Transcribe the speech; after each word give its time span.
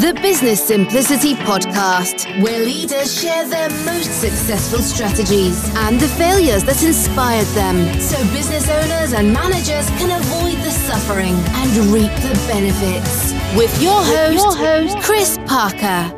The 0.00 0.14
Business 0.22 0.66
Simplicity 0.66 1.34
Podcast, 1.34 2.24
where 2.42 2.58
leaders 2.64 3.20
share 3.20 3.46
their 3.46 3.68
most 3.84 4.10
successful 4.18 4.78
strategies 4.78 5.68
and 5.76 6.00
the 6.00 6.08
failures 6.08 6.64
that 6.64 6.82
inspired 6.82 7.46
them, 7.48 8.00
so 8.00 8.16
business 8.32 8.66
owners 8.70 9.12
and 9.12 9.30
managers 9.30 9.90
can 10.00 10.18
avoid 10.18 10.56
the 10.64 10.70
suffering 10.70 11.34
and 11.34 11.70
reap 11.92 12.10
the 12.22 12.32
benefits. 12.48 13.34
With 13.54 13.82
your 13.82 14.02
host, 14.02 14.32
your 14.32 14.56
host 14.56 14.98
Chris 15.00 15.38
Parker. 15.44 16.16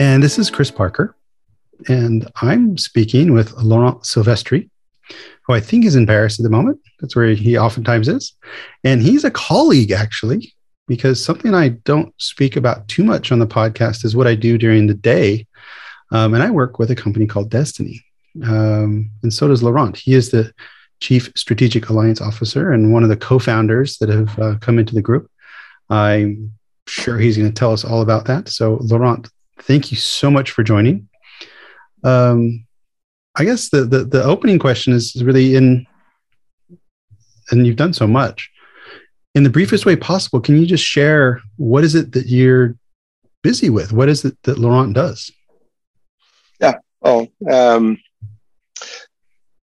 And 0.00 0.22
this 0.22 0.38
is 0.38 0.48
Chris 0.48 0.70
Parker. 0.70 1.14
And 1.86 2.26
I'm 2.40 2.78
speaking 2.78 3.34
with 3.34 3.52
Laurent 3.58 4.04
Silvestri, 4.04 4.70
who 5.42 5.52
I 5.52 5.60
think 5.60 5.84
is 5.84 5.96
in 5.96 6.06
Paris 6.06 6.40
at 6.40 6.44
the 6.44 6.50
moment. 6.50 6.80
That's 7.00 7.14
where 7.14 7.28
he 7.28 7.56
oftentimes 7.56 8.08
is. 8.08 8.34
And 8.84 9.02
he's 9.02 9.24
a 9.24 9.30
colleague, 9.30 9.92
actually, 9.92 10.54
because 10.86 11.22
something 11.22 11.54
I 11.54 11.68
don't 11.68 12.12
speak 12.18 12.56
about 12.56 12.88
too 12.88 13.04
much 13.04 13.30
on 13.30 13.38
the 13.38 13.46
podcast 13.46 14.04
is 14.04 14.16
what 14.16 14.26
I 14.26 14.34
do 14.34 14.58
during 14.58 14.86
the 14.86 14.94
day. 14.94 15.46
Um, 16.10 16.34
and 16.34 16.42
I 16.42 16.50
work 16.50 16.78
with 16.78 16.90
a 16.90 16.96
company 16.96 17.26
called 17.26 17.50
Destiny. 17.50 18.04
Um, 18.44 19.10
and 19.22 19.32
so 19.32 19.48
does 19.48 19.62
Laurent. 19.62 19.96
He 19.96 20.14
is 20.14 20.30
the 20.30 20.52
Chief 21.00 21.30
Strategic 21.36 21.88
Alliance 21.88 22.20
Officer 22.20 22.72
and 22.72 22.92
one 22.92 23.02
of 23.02 23.08
the 23.08 23.16
co 23.16 23.38
founders 23.38 23.98
that 23.98 24.08
have 24.08 24.38
uh, 24.38 24.54
come 24.60 24.78
into 24.78 24.94
the 24.94 25.02
group. 25.02 25.30
I'm 25.90 26.52
sure 26.86 27.18
he's 27.18 27.36
going 27.36 27.48
to 27.48 27.54
tell 27.54 27.72
us 27.72 27.84
all 27.84 28.02
about 28.02 28.24
that. 28.26 28.48
So, 28.48 28.78
Laurent, 28.82 29.28
thank 29.60 29.90
you 29.90 29.96
so 29.96 30.30
much 30.30 30.50
for 30.50 30.62
joining. 30.62 31.08
Um, 32.04 32.66
I 33.36 33.44
guess 33.44 33.70
the, 33.70 33.84
the, 33.84 34.04
the 34.04 34.24
opening 34.24 34.58
question 34.58 34.92
is 34.92 35.22
really 35.22 35.54
in, 35.54 35.86
and 37.50 37.66
you've 37.66 37.76
done 37.76 37.92
so 37.92 38.06
much 38.06 38.50
in 39.34 39.42
the 39.42 39.50
briefest 39.50 39.86
way 39.86 39.96
possible. 39.96 40.40
Can 40.40 40.56
you 40.58 40.66
just 40.66 40.84
share 40.84 41.40
what 41.56 41.84
is 41.84 41.94
it 41.94 42.12
that 42.12 42.26
you're 42.26 42.74
busy 43.42 43.70
with? 43.70 43.92
What 43.92 44.08
is 44.08 44.24
it 44.24 44.36
that 44.42 44.58
Laurent 44.58 44.94
does? 44.94 45.30
Yeah. 46.60 46.78
Oh, 47.02 47.28
um, 47.50 47.98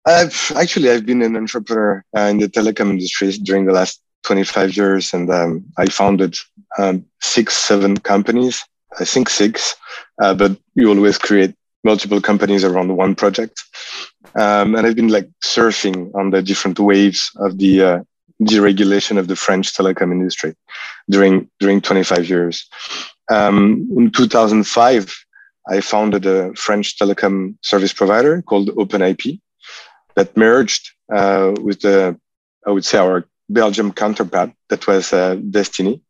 I've 0.06 0.52
actually 0.56 0.90
I've 0.90 1.06
been 1.06 1.22
an 1.22 1.36
entrepreneur 1.36 2.04
uh, 2.18 2.22
in 2.22 2.38
the 2.38 2.48
telecom 2.48 2.90
industry 2.90 3.32
during 3.34 3.66
the 3.66 3.74
last 3.74 4.02
25 4.24 4.76
years, 4.76 5.14
and 5.14 5.30
um, 5.30 5.66
I 5.78 5.86
founded 5.88 6.38
um, 6.78 7.06
six, 7.22 7.58
seven 7.58 7.98
companies. 7.98 8.64
I 9.00 9.06
think 9.06 9.30
six, 9.30 9.76
uh, 10.22 10.34
but 10.34 10.58
you 10.76 10.90
always 10.90 11.18
create 11.18 11.54
multiple 11.84 12.22
companies 12.22 12.64
around 12.64 12.96
one 12.96 13.16
project. 13.16 13.64
Um, 14.36 14.76
and 14.76 14.86
I've 14.86 14.96
been 14.96 15.10
like 15.10 15.30
surfing 15.44 16.14
on 16.16 16.32
the 16.32 16.42
different 16.42 16.80
waves 16.80 17.32
of 17.38 17.58
the 17.58 17.82
uh, 17.82 18.00
deregulation 18.42 19.18
of 19.18 19.28
the 19.28 19.36
French 19.36 19.74
telecom 19.74 20.12
industry 20.12 20.56
during 21.10 21.50
during 21.60 21.82
25 21.82 22.30
years. 22.30 22.68
Um, 23.32 23.88
in 23.98 24.12
2005, 24.12 25.14
I 25.68 25.82
founded 25.82 26.26
a 26.26 26.54
French 26.56 26.98
telecom 26.98 27.56
service 27.62 27.94
provider 27.94 28.42
called 28.42 28.70
OpenIP 28.70 29.40
that 30.16 30.36
merged 30.36 30.92
uh, 31.14 31.54
with 31.62 31.82
the, 31.82 32.20
I 32.66 32.72
would 32.72 32.86
say, 32.86 32.98
our 32.98 33.26
Belgium 33.50 33.92
counterpart 33.92 34.52
that 34.70 34.88
was 34.88 35.14
uh, 35.14 35.36
Destiny, 35.36 36.02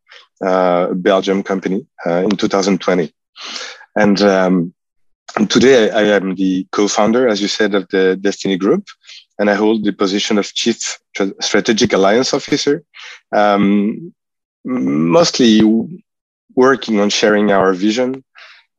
uh, 0.44 0.88
a 0.90 0.94
Belgium 0.94 1.42
company 1.42 1.86
uh, 2.06 2.22
in 2.24 2.30
2020. 2.30 3.12
And 3.96 4.22
um, 4.22 4.74
today 5.48 5.90
I 5.90 6.02
am 6.16 6.34
the 6.34 6.66
co-founder, 6.72 7.28
as 7.28 7.40
you 7.40 7.48
said, 7.48 7.74
of 7.74 7.88
the 7.88 8.16
Destiny 8.16 8.56
Group, 8.56 8.84
and 9.38 9.50
I 9.50 9.54
hold 9.54 9.84
the 9.84 9.92
position 9.92 10.38
of 10.38 10.52
Chief 10.54 10.98
Strategic 11.40 11.92
Alliance 11.92 12.34
Officer, 12.34 12.82
um, 13.32 14.12
mostly 14.64 15.62
working 16.54 17.00
on 17.00 17.10
sharing 17.10 17.50
our 17.50 17.72
vision 17.72 18.22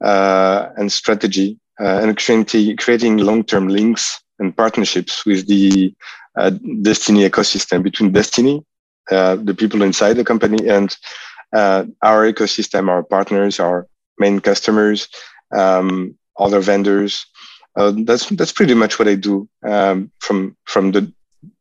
uh, 0.04 0.70
and 0.78 0.92
strategy 0.92 1.60
uh, 1.80 2.00
and 2.02 2.18
creating, 2.18 2.78
creating 2.78 3.18
long-term 3.18 3.68
links 3.68 4.22
and 4.40 4.56
partnerships 4.56 5.26
with 5.26 5.48
the 5.48 5.94
uh, 6.38 6.52
Destiny 6.82 7.28
ecosystem 7.30 7.84
between 7.84 8.12
Destiny, 8.12 8.64
uh, 9.12 9.36
the 9.36 9.54
people 9.54 9.82
inside 9.82 10.14
the 10.14 10.24
company, 10.24 10.68
and 10.68 10.96
uh, 11.54 11.86
our 12.02 12.32
ecosystem, 12.32 12.90
our 12.90 13.04
partners, 13.04 13.60
our 13.60 13.88
main 14.18 14.40
customers, 14.40 15.08
um, 15.54 16.18
other 16.38 16.60
vendors. 16.60 17.26
Uh, 17.76 17.94
that's 18.04 18.28
that's 18.30 18.52
pretty 18.52 18.74
much 18.74 19.00
what 19.00 19.08
I 19.08 19.16
do 19.16 19.48
um, 19.64 20.12
from 20.20 20.58
from 20.66 20.92
the 20.92 21.12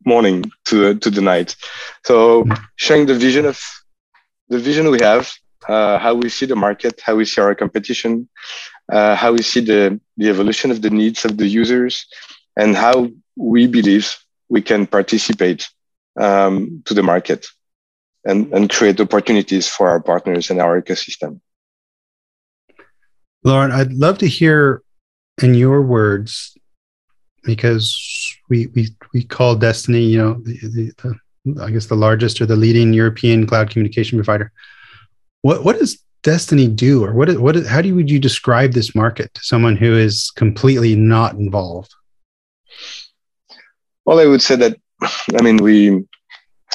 morning 0.04 0.50
to 0.66 0.94
to 0.98 1.10
the 1.10 1.20
night. 1.20 1.56
So 2.04 2.47
sharing 2.76 3.06
the 3.06 3.14
vision 3.14 3.47
of 3.47 3.60
the 4.48 4.59
vision 4.59 4.91
we 4.91 5.00
have, 5.00 5.32
uh, 5.69 5.98
how 5.98 6.14
we 6.14 6.28
see 6.28 6.47
the 6.47 6.56
market, 6.56 7.00
how 7.00 7.14
we 7.14 7.25
see 7.25 7.41
our 7.41 7.54
competition, 7.54 8.28
uh, 8.92 9.14
how 9.14 9.32
we 9.32 9.42
see 9.42 9.60
the 9.60 10.00
the 10.16 10.28
evolution 10.28 10.70
of 10.70 10.82
the 10.82 10.91
needs 10.91 11.25
of 11.25 11.36
the 11.36 11.47
users, 11.47 12.06
and 12.56 12.76
how 12.76 13.09
we 13.36 13.66
believe 13.66 14.16
we 14.48 14.60
can 14.60 14.86
participate 14.86 15.69
um, 16.19 16.82
to 16.84 16.94
the 16.94 17.03
market 17.03 17.47
and, 18.25 18.53
and 18.53 18.70
create 18.70 19.00
opportunities 19.00 19.69
for 19.69 19.88
our 19.88 20.00
partners 20.00 20.50
and 20.50 20.60
our 20.60 20.80
ecosystem. 20.82 21.41
Laurent, 23.45 23.73
I'd 23.73 23.93
love 23.93 24.19
to 24.19 24.28
hear 24.28 24.83
in 25.43 25.55
your 25.55 25.83
words, 25.83 26.56
because 27.43 28.37
we 28.49 28.67
we 28.69 28.89
we 29.15 29.23
call 29.25 29.56
Destiny, 29.56 30.03
you 30.03 30.19
know, 30.19 30.34
the, 30.43 30.59
the, 30.62 30.93
the, 31.45 31.65
I 31.65 31.71
guess 31.71 31.87
the 31.87 31.95
largest 31.97 32.41
or 32.41 32.47
the 32.47 32.56
leading 32.56 32.93
European 32.93 33.47
cloud 33.47 33.71
communication 33.71 34.19
provider. 34.19 34.53
What 35.43 35.65
what 35.65 35.78
does 35.78 36.03
Destiny 36.23 36.69
do, 36.69 37.03
or 37.03 37.15
what 37.15 37.39
what 37.41 37.56
how 37.65 37.81
do 37.81 37.95
would 37.95 38.11
you 38.11 38.19
describe 38.19 38.73
this 38.73 38.95
market 38.95 39.33
to 39.34 39.41
someone 39.43 39.75
who 39.75 39.97
is 39.97 40.31
completely 40.33 40.95
not 40.95 41.34
involved? 41.34 41.95
Well, 44.05 44.21
I 44.21 44.27
would 44.27 44.43
say 44.43 44.57
that 44.57 44.78
I 45.39 45.43
mean 45.43 45.57
we 45.57 46.05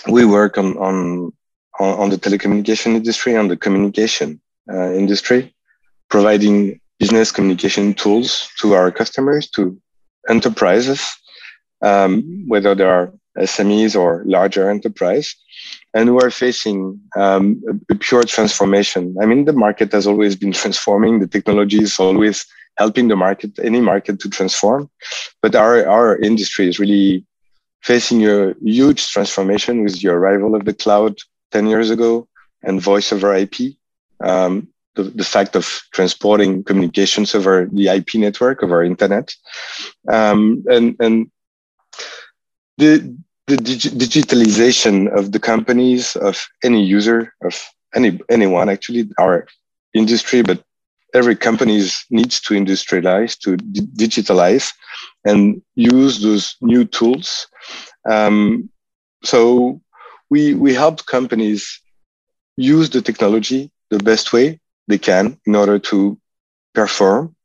we 0.09 0.25
work 0.25 0.57
on 0.57 0.75
on 0.77 1.31
on 1.79 2.09
the 2.09 2.17
telecommunication 2.17 2.95
industry, 2.95 3.35
on 3.35 3.47
the 3.47 3.57
communication 3.57 4.41
uh, 4.71 4.91
industry, 4.93 5.54
providing 6.09 6.79
business 6.99 7.31
communication 7.31 7.93
tools 7.93 8.49
to 8.59 8.73
our 8.73 8.91
customers, 8.91 9.49
to 9.49 9.79
enterprises, 10.29 11.01
um, 11.81 12.45
whether 12.47 12.73
they 12.73 12.83
are 12.83 13.13
SMEs 13.37 13.99
or 13.99 14.23
larger 14.25 14.69
enterprise, 14.69 15.35
and 15.93 16.15
we're 16.15 16.31
facing 16.31 16.99
um, 17.15 17.61
a, 17.89 17.95
pure 17.95 18.23
transformation. 18.23 19.15
I 19.21 19.25
mean, 19.25 19.45
the 19.45 19.53
market 19.53 19.91
has 19.91 20.07
always 20.07 20.35
been 20.35 20.51
transforming. 20.61 21.19
The 21.19 21.27
technology 21.27 21.81
is 21.81 21.99
always 21.99 22.45
helping 22.77 23.07
the 23.07 23.15
market, 23.15 23.57
any 23.59 23.81
market 23.81 24.19
to 24.19 24.29
transform. 24.29 24.89
But 25.41 25.55
our, 25.55 25.85
our 25.87 26.17
industry 26.17 26.67
is 26.67 26.79
really 26.79 27.25
facing 27.81 28.25
a 28.25 28.53
huge 28.61 29.11
transformation 29.11 29.83
with 29.83 30.01
the 30.01 30.09
arrival 30.09 30.55
of 30.55 30.65
the 30.65 30.73
cloud 30.73 31.17
10 31.51 31.67
years 31.67 31.89
ago 31.89 32.27
and 32.63 32.81
voice 32.81 33.13
over 33.13 33.33
IP. 33.33 33.75
Um, 34.21 34.67
the, 34.95 35.03
the 35.03 35.23
fact 35.23 35.55
of 35.55 35.65
transporting 35.91 36.63
communications 36.63 37.35
over 37.35 37.69
the 37.71 37.87
IP 37.89 38.15
network 38.15 38.63
our 38.71 38.83
internet. 38.83 39.33
Um, 40.09 40.63
and, 40.67 40.95
and 40.99 41.31
the, 42.77 43.15
the 43.47 43.57
dig- 43.57 43.93
digitalization 43.99 45.15
of 45.15 45.31
the 45.31 45.39
companies, 45.39 46.15
of 46.15 46.45
any 46.63 46.83
user, 46.83 47.33
of 47.43 47.61
any 47.93 48.19
anyone 48.29 48.69
actually, 48.69 49.09
our 49.19 49.47
industry, 49.93 50.41
but 50.41 50.63
every 51.13 51.35
company 51.35 51.81
needs 52.09 52.41
to 52.41 52.53
industrialize, 52.53 53.37
to 53.39 53.55
d- 53.57 53.87
digitalize, 53.95 54.71
and 55.23 55.61
use 55.75 56.21
those 56.21 56.55
new 56.61 56.83
tools. 56.83 57.47
Um, 58.09 58.69
so 59.23 59.81
we 60.29 60.53
we 60.53 60.73
help 60.73 61.05
companies 61.05 61.81
use 62.57 62.89
the 62.89 63.01
technology 63.01 63.71
the 63.89 63.99
best 63.99 64.33
way 64.33 64.59
they 64.87 64.97
can 64.97 65.39
in 65.45 65.55
order 65.55 65.79
to 65.79 66.17
perform. 66.73 67.35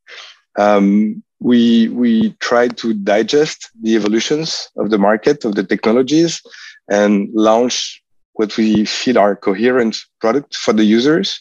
Um, 0.58 1.22
we 1.40 1.88
we 1.88 2.32
try 2.40 2.68
to 2.68 2.92
digest 2.92 3.70
the 3.82 3.96
evolutions 3.96 4.68
of 4.76 4.90
the 4.90 4.98
market 4.98 5.44
of 5.44 5.54
the 5.54 5.64
technologies 5.64 6.42
and 6.88 7.30
launch 7.32 8.02
what 8.34 8.56
we 8.56 8.84
feel 8.84 9.18
are 9.18 9.36
coherent 9.36 9.96
product 10.20 10.54
for 10.56 10.72
the 10.72 10.84
users. 10.84 11.40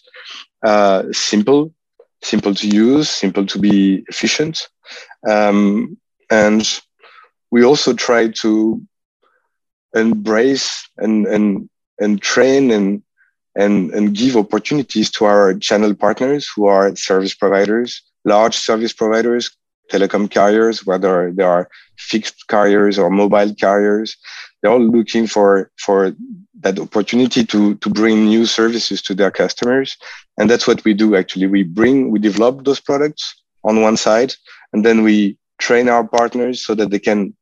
Uh, 0.65 1.03
simple, 1.11 1.73
simple 2.21 2.53
to 2.53 2.67
use, 2.67 3.09
simple 3.09 3.45
to 3.45 3.59
be 3.59 4.03
efficient, 4.07 4.67
um, 5.27 5.97
and 6.29 6.81
we 7.51 7.63
also 7.63 7.93
try 7.93 8.27
to 8.27 8.81
embrace 9.95 10.89
and 10.97 11.25
and 11.27 11.69
and 11.99 12.21
train 12.21 12.71
and 12.71 13.03
and, 13.59 13.91
and 13.91 14.15
give 14.15 14.37
opportunities 14.37 15.11
to 15.11 15.25
our 15.25 15.53
channel 15.55 15.93
partners 15.93 16.49
who 16.55 16.65
are 16.65 16.95
service 16.95 17.35
providers, 17.35 18.01
large 18.23 18.55
service 18.55 18.93
providers, 18.93 19.51
telecom 19.91 20.29
carriers, 20.29 20.85
whether 20.85 21.31
they 21.33 21.43
are 21.43 21.69
fixed 21.97 22.47
carriers 22.47 22.97
or 22.97 23.09
mobile 23.09 23.53
carriers. 23.55 24.15
They're 24.61 24.71
all 24.71 24.79
looking 24.79 25.27
for, 25.27 25.71
for 25.77 26.15
that 26.61 26.79
opportunity 26.79 27.45
to 27.45 27.75
to 27.75 27.89
bring 27.89 28.25
new 28.25 28.45
services 28.45 29.01
to 29.03 29.13
their 29.13 29.31
customers. 29.31 29.97
And 30.37 30.49
that's 30.49 30.67
what 30.67 30.83
we 30.85 30.93
do 30.93 31.15
actually. 31.15 31.47
We 31.47 31.63
bring 31.63 32.11
we 32.11 32.19
develop 32.19 32.63
those 32.63 32.79
products 32.79 33.23
on 33.63 33.81
one 33.81 33.97
side 33.97 34.33
and 34.73 34.85
then 34.85 35.03
we 35.03 35.37
train 35.59 35.89
our 35.89 36.07
partners 36.07 36.65
so 36.65 36.75
that 36.75 36.89
they 36.91 36.99
can 36.99 37.33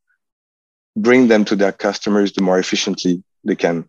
bring 0.95 1.27
them 1.27 1.45
to 1.45 1.55
their 1.55 1.71
customers 1.71 2.33
the 2.33 2.41
more 2.41 2.59
efficiently 2.59 3.23
they 3.43 3.55
can 3.55 3.87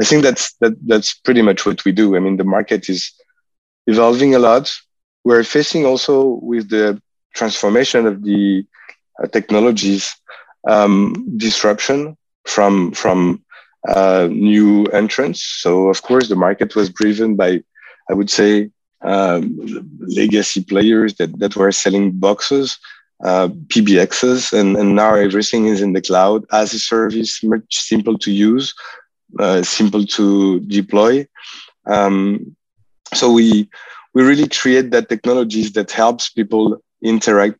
i 0.00 0.04
think 0.04 0.22
that's 0.22 0.54
that 0.60 0.72
that's 0.86 1.14
pretty 1.14 1.42
much 1.42 1.66
what 1.66 1.84
we 1.84 1.92
do 1.92 2.16
i 2.16 2.20
mean 2.20 2.36
the 2.36 2.44
market 2.44 2.88
is 2.88 3.12
evolving 3.86 4.34
a 4.34 4.38
lot 4.38 4.72
we're 5.24 5.44
facing 5.44 5.84
also 5.84 6.40
with 6.42 6.70
the 6.70 7.00
transformation 7.34 8.06
of 8.06 8.22
the 8.24 8.64
uh, 9.22 9.26
technologies 9.26 10.14
um, 10.68 11.14
disruption 11.36 12.16
from 12.44 12.92
from 12.92 13.42
uh, 13.88 14.28
new 14.30 14.84
entrants. 14.86 15.42
So 15.42 15.88
of 15.88 16.02
course 16.02 16.28
the 16.28 16.36
market 16.36 16.76
was 16.76 16.90
driven 16.90 17.36
by, 17.36 17.62
I 18.10 18.14
would 18.14 18.30
say, 18.30 18.70
um, 19.02 19.58
legacy 20.00 20.62
players 20.62 21.14
that, 21.14 21.38
that 21.38 21.56
were 21.56 21.72
selling 21.72 22.12
boxes, 22.12 22.78
uh, 23.24 23.48
PBXs, 23.48 24.52
and, 24.58 24.76
and 24.76 24.94
now 24.94 25.14
everything 25.14 25.66
is 25.66 25.80
in 25.80 25.94
the 25.94 26.02
cloud 26.02 26.44
as 26.52 26.74
a 26.74 26.78
service, 26.78 27.42
much 27.42 27.64
simple 27.70 28.18
to 28.18 28.30
use, 28.30 28.74
uh, 29.38 29.62
simple 29.62 30.04
to 30.06 30.60
deploy. 30.60 31.26
Um, 31.86 32.56
so 33.14 33.32
we 33.32 33.68
we 34.14 34.22
really 34.22 34.48
create 34.48 34.90
that 34.90 35.08
technologies 35.08 35.72
that 35.72 35.90
helps 35.90 36.30
people 36.30 36.82
interact 37.02 37.58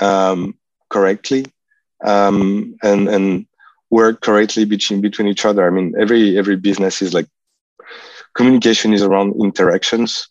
um, 0.00 0.54
correctly 0.88 1.46
um, 2.04 2.76
and 2.82 3.08
and 3.08 3.46
work 3.90 4.20
correctly 4.20 4.64
between 4.64 5.00
between 5.00 5.28
each 5.28 5.44
other. 5.44 5.66
I 5.66 5.70
mean, 5.70 5.94
every 5.98 6.38
every 6.38 6.56
business 6.56 7.02
is 7.02 7.14
like 7.14 7.28
communication 8.34 8.92
is 8.92 9.02
around 9.02 9.34
interactions 9.40 10.28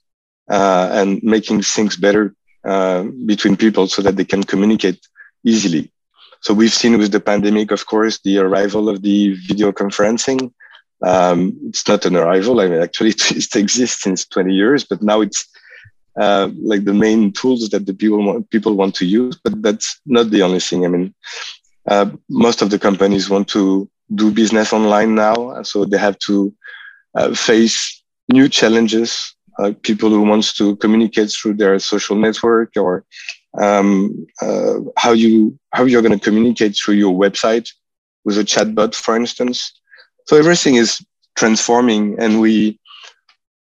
uh, 0.50 0.90
and 0.92 1.22
making 1.24 1.62
things 1.62 1.96
better 1.96 2.34
uh, 2.66 3.04
between 3.26 3.56
people 3.56 3.88
so 3.88 4.02
that 4.02 4.16
they 4.16 4.26
can 4.26 4.44
communicate 4.44 5.08
easily. 5.44 5.92
So 6.42 6.54
we've 6.54 6.74
seen 6.74 6.98
with 6.98 7.12
the 7.12 7.20
pandemic, 7.20 7.72
of 7.72 7.86
course, 7.86 8.20
the 8.24 8.40
arrival 8.40 8.90
of 8.90 9.04
the 9.04 9.36
video 9.48 9.72
conferencing. 9.72 10.52
Um, 11.06 11.58
it's 11.68 11.88
not 11.88 12.06
an 12.06 12.16
arrival. 12.16 12.60
I 12.60 12.68
mean, 12.68 12.82
actually, 12.82 13.10
it 13.30 13.56
exists 13.56 14.04
since 14.04 14.26
20 14.26 14.54
years, 14.54 14.84
but 14.84 15.02
now 15.02 15.22
it's 15.22 15.48
uh, 16.20 16.50
like 16.62 16.84
the 16.84 16.94
main 16.94 17.32
tools 17.32 17.70
that 17.70 17.86
the 17.86 17.94
people 17.94 18.24
want, 18.24 18.50
people 18.50 18.76
want 18.76 18.96
to 18.96 19.06
use. 19.06 19.38
But 19.44 19.62
that's 19.62 20.00
not 20.06 20.30
the 20.30 20.42
only 20.44 20.60
thing. 20.60 20.86
I 20.86 20.90
mean, 20.90 21.14
uh, 21.88 22.12
most 22.30 22.62
of 22.62 22.70
the 22.70 22.80
companies 22.80 23.30
want 23.30 23.48
to 23.50 23.90
do 24.14 24.32
business 24.32 24.74
online 24.74 25.16
now, 25.16 25.64
so 25.64 25.86
they 25.86 25.98
have 25.98 26.20
to 26.20 26.54
uh, 27.16 27.34
face 27.34 28.04
new 28.32 28.50
challenges. 28.50 29.36
Uh, 29.60 29.74
people 29.84 30.10
who 30.10 30.22
wants 30.22 30.54
to 30.54 30.76
communicate 30.78 31.30
through 31.30 31.54
their 31.54 31.78
social 31.80 32.16
network, 32.16 32.72
or 32.78 33.06
um, 33.60 34.26
uh, 34.42 34.76
how 34.98 35.12
you 35.12 35.58
how 35.72 35.84
you're 35.84 36.02
going 36.02 36.18
to 36.18 36.24
communicate 36.24 36.76
through 36.76 36.96
your 36.96 37.14
website 37.14 37.70
with 38.24 38.38
a 38.38 38.44
chatbot, 38.44 38.96
for 38.96 39.16
instance. 39.16 39.81
So 40.32 40.38
everything 40.38 40.76
is 40.76 41.06
transforming, 41.36 42.18
and 42.18 42.40
we 42.40 42.80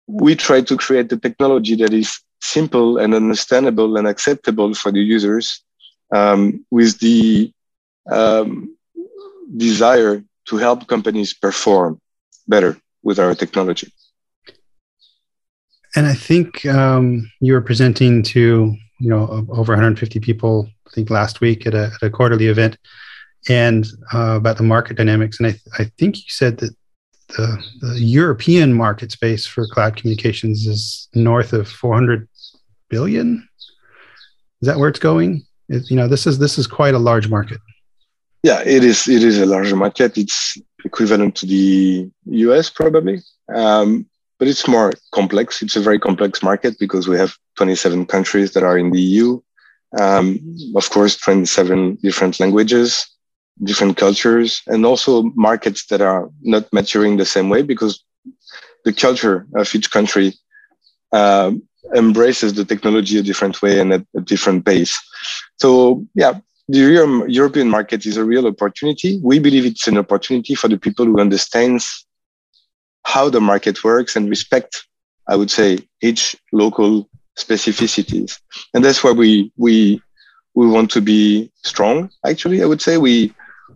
we 0.07 0.35
try 0.37 0.61
to 0.61 0.77
create 0.77 1.09
the 1.09 1.17
technology 1.17 1.75
that 1.77 1.95
is 1.95 2.21
simple 2.43 2.99
and 2.99 3.15
understandable 3.15 3.97
and 3.97 4.07
acceptable 4.07 4.75
for 4.75 4.93
the 4.93 5.01
users 5.01 5.63
um, 6.15 6.67
with 6.71 6.99
the 7.01 7.51
um, 8.11 8.77
desire 9.57 10.23
to 10.49 10.57
help 10.59 10.87
companies 10.89 11.33
perform 11.33 12.03
better 12.47 12.77
with 13.03 13.19
our 13.19 13.35
technology. 13.35 13.91
And 15.97 16.07
I 16.07 16.13
think 16.13 16.67
um, 16.67 17.33
you 17.41 17.55
were 17.55 17.63
presenting 17.63 18.23
to 18.35 18.77
you 19.01 19.09
know 19.09 19.47
over 19.49 19.73
150 19.73 20.21
people. 20.21 20.69
I 20.87 20.91
think 20.91 21.09
last 21.09 21.41
week 21.41 21.67
at 21.67 21.73
a, 21.73 21.93
at 21.95 22.03
a 22.03 22.11
quarterly 22.11 22.49
event, 22.49 22.77
and 23.49 23.87
uh, 24.13 24.37
about 24.37 24.57
the 24.57 24.63
market 24.63 24.97
dynamics. 24.97 25.39
And 25.39 25.47
I, 25.47 25.51
th- 25.51 25.63
I 25.79 25.85
think 25.99 26.17
you 26.17 26.25
said 26.29 26.59
that 26.59 26.75
the, 27.29 27.63
the 27.81 28.01
European 28.01 28.73
market 28.73 29.13
space 29.13 29.47
for 29.47 29.67
cloud 29.67 29.97
communications 29.97 30.67
is 30.67 31.09
north 31.15 31.53
of 31.53 31.69
400 31.69 32.29
billion. 32.89 33.47
Is 34.63 34.67
that 34.67 34.79
where 34.79 34.89
it's 34.89 34.99
going? 34.99 35.45
It, 35.69 35.91
you 35.91 35.97
know, 35.97 36.09
this 36.09 36.27
is 36.27 36.39
this 36.39 36.59
is 36.59 36.67
quite 36.67 36.95
a 36.95 36.99
large 36.99 37.29
market. 37.29 37.61
Yeah, 38.43 38.63
it 38.65 38.85
is. 38.85 39.09
It 39.09 39.23
is 39.23 39.39
a 39.39 39.47
larger 39.47 39.77
market. 39.77 40.17
It's 40.17 40.57
equivalent 40.85 41.37
to 41.37 41.47
the 41.47 42.11
US 42.27 42.71
probably, 42.71 43.21
um, 43.55 44.07
but 44.39 44.49
it's 44.49 44.67
more 44.69 44.93
complex. 45.13 45.61
It's 45.61 45.77
a 45.77 45.81
very 45.81 45.99
complex 45.99 46.43
market 46.43 46.79
because 46.79 47.09
we 47.09 47.19
have 47.19 47.35
27 47.57 48.07
countries 48.07 48.53
that 48.53 48.63
are 48.63 48.79
in 48.79 48.91
the 48.91 49.01
EU. 49.01 49.41
Um, 49.99 50.57
of 50.77 50.89
course, 50.91 51.17
27 51.17 51.97
different 52.03 52.39
languages, 52.41 53.07
different 53.63 53.97
cultures, 53.97 54.63
and 54.67 54.87
also 54.87 55.25
markets 55.35 55.87
that 55.87 56.01
are 56.01 56.31
not 56.43 56.73
maturing 56.73 57.17
the 57.17 57.27
same 57.27 57.49
way 57.49 57.63
because 57.63 58.05
the 58.85 58.93
culture 58.93 59.47
of 59.55 59.75
each 59.75 59.91
country 59.91 60.35
uh, 61.13 61.53
embraces 61.95 62.55
the 62.55 62.65
technology 62.65 63.19
a 63.19 63.23
different 63.23 63.61
way 63.63 63.81
and 63.81 63.93
at 63.93 64.05
a 64.17 64.21
different 64.21 64.65
pace. 64.65 64.97
So 65.57 66.07
yeah, 66.15 66.39
the 66.69 67.25
European 67.29 67.69
market 67.69 68.05
is 68.05 68.17
a 68.17 68.25
real 68.25 68.47
opportunity. 68.47 69.19
We 69.23 69.39
believe 69.39 69.65
it's 69.65 69.89
an 69.89 69.99
opportunity 69.99 70.55
for 70.55 70.69
the 70.69 70.79
people 70.79 71.07
who 71.07 71.21
understands 71.21 72.07
how 73.05 73.31
the 73.31 73.41
market 73.41 73.83
works 73.83 74.17
and 74.17 74.29
respect, 74.29 74.87
I 75.27 75.37
would 75.37 75.51
say, 75.51 75.79
each 76.03 76.37
local 76.53 77.09
specificities. 77.39 78.39
And 78.75 78.85
that's 78.85 79.03
why 79.03 79.13
we 79.13 79.51
we 79.57 80.03
we 80.55 80.67
want 80.67 80.91
to 80.91 81.01
be 81.01 81.51
strong. 81.65 82.11
Actually, 82.27 82.63
I 82.63 82.67
would 82.67 82.83
say 82.83 82.99
we 82.99 83.33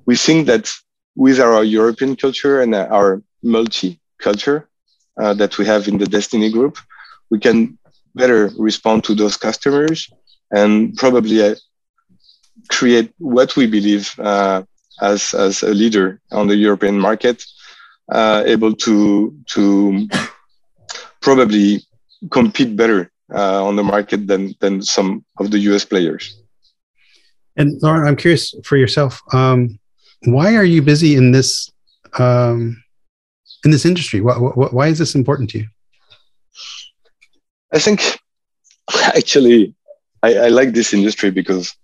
we 0.06 0.16
think 0.16 0.46
that 0.46 0.70
with 1.14 1.40
our 1.40 1.62
European 1.64 2.16
culture 2.16 2.60
and 2.60 2.74
our 2.74 3.22
multi 3.42 4.00
culture 4.18 4.68
uh, 5.20 5.34
that 5.34 5.58
we 5.58 5.66
have 5.66 5.88
in 5.88 5.98
the 5.98 6.06
Destiny 6.06 6.50
Group, 6.50 6.78
we 7.30 7.38
can 7.38 7.78
better 8.14 8.50
respond 8.58 9.04
to 9.04 9.14
those 9.14 9.36
customers 9.36 10.08
and 10.50 10.96
probably 10.96 11.42
uh, 11.42 11.54
create 12.68 13.12
what 13.18 13.56
we 13.56 13.66
believe 13.66 14.18
uh, 14.18 14.62
as 15.00 15.34
as 15.34 15.62
a 15.62 15.74
leader 15.74 16.20
on 16.30 16.46
the 16.46 16.56
European 16.56 16.98
market, 16.98 17.44
uh, 18.10 18.42
able 18.46 18.74
to 18.74 19.34
to 19.46 20.08
probably 21.20 21.82
compete 22.30 22.76
better 22.76 23.10
uh, 23.34 23.64
on 23.64 23.76
the 23.76 23.82
market 23.82 24.26
than 24.26 24.54
than 24.60 24.82
some 24.82 25.24
of 25.38 25.50
the 25.50 25.58
US 25.70 25.84
players. 25.84 26.38
And 27.56 27.80
Laurent, 27.82 28.08
I'm 28.08 28.16
curious 28.16 28.54
for 28.64 28.76
yourself. 28.76 29.20
Um, 29.34 29.78
why 30.24 30.56
are 30.56 30.64
you 30.64 30.82
busy 30.82 31.16
in 31.16 31.32
this 31.32 31.70
um, 32.18 32.82
in 33.64 33.70
this 33.70 33.84
industry? 33.84 34.20
Why, 34.20 34.34
why 34.34 34.88
is 34.88 34.98
this 34.98 35.14
important 35.14 35.50
to 35.50 35.58
you? 35.58 35.66
I 37.72 37.78
think 37.78 38.18
actually 39.04 39.74
I, 40.22 40.34
I 40.34 40.48
like 40.48 40.72
this 40.72 40.92
industry 40.92 41.30
because 41.30 41.74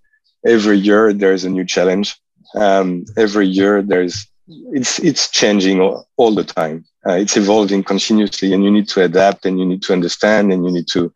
every 0.47 0.79
year 0.79 1.13
there's 1.13 1.45
a 1.45 1.51
new 1.51 1.65
challenge. 1.65 2.17
Um, 2.55 3.05
every 3.17 3.47
year 3.47 3.83
there's 3.83 4.27
it's 4.73 4.99
it's 5.01 5.31
changing 5.31 5.81
all, 5.81 6.09
all 6.17 6.35
the 6.35 6.45
time. 6.45 6.85
Uh, 7.07 7.13
it's 7.13 7.37
evolving 7.37 7.83
continuously, 7.83 8.53
and 8.53 8.65
you 8.65 8.71
need 8.71 8.89
to 8.89 9.03
adapt, 9.03 9.47
and 9.47 9.59
you 9.59 9.67
need 9.67 9.83
to 9.83 9.93
understand, 9.93 10.53
and 10.53 10.65
you 10.65 10.71
need 10.71 10.89
to 10.89 11.13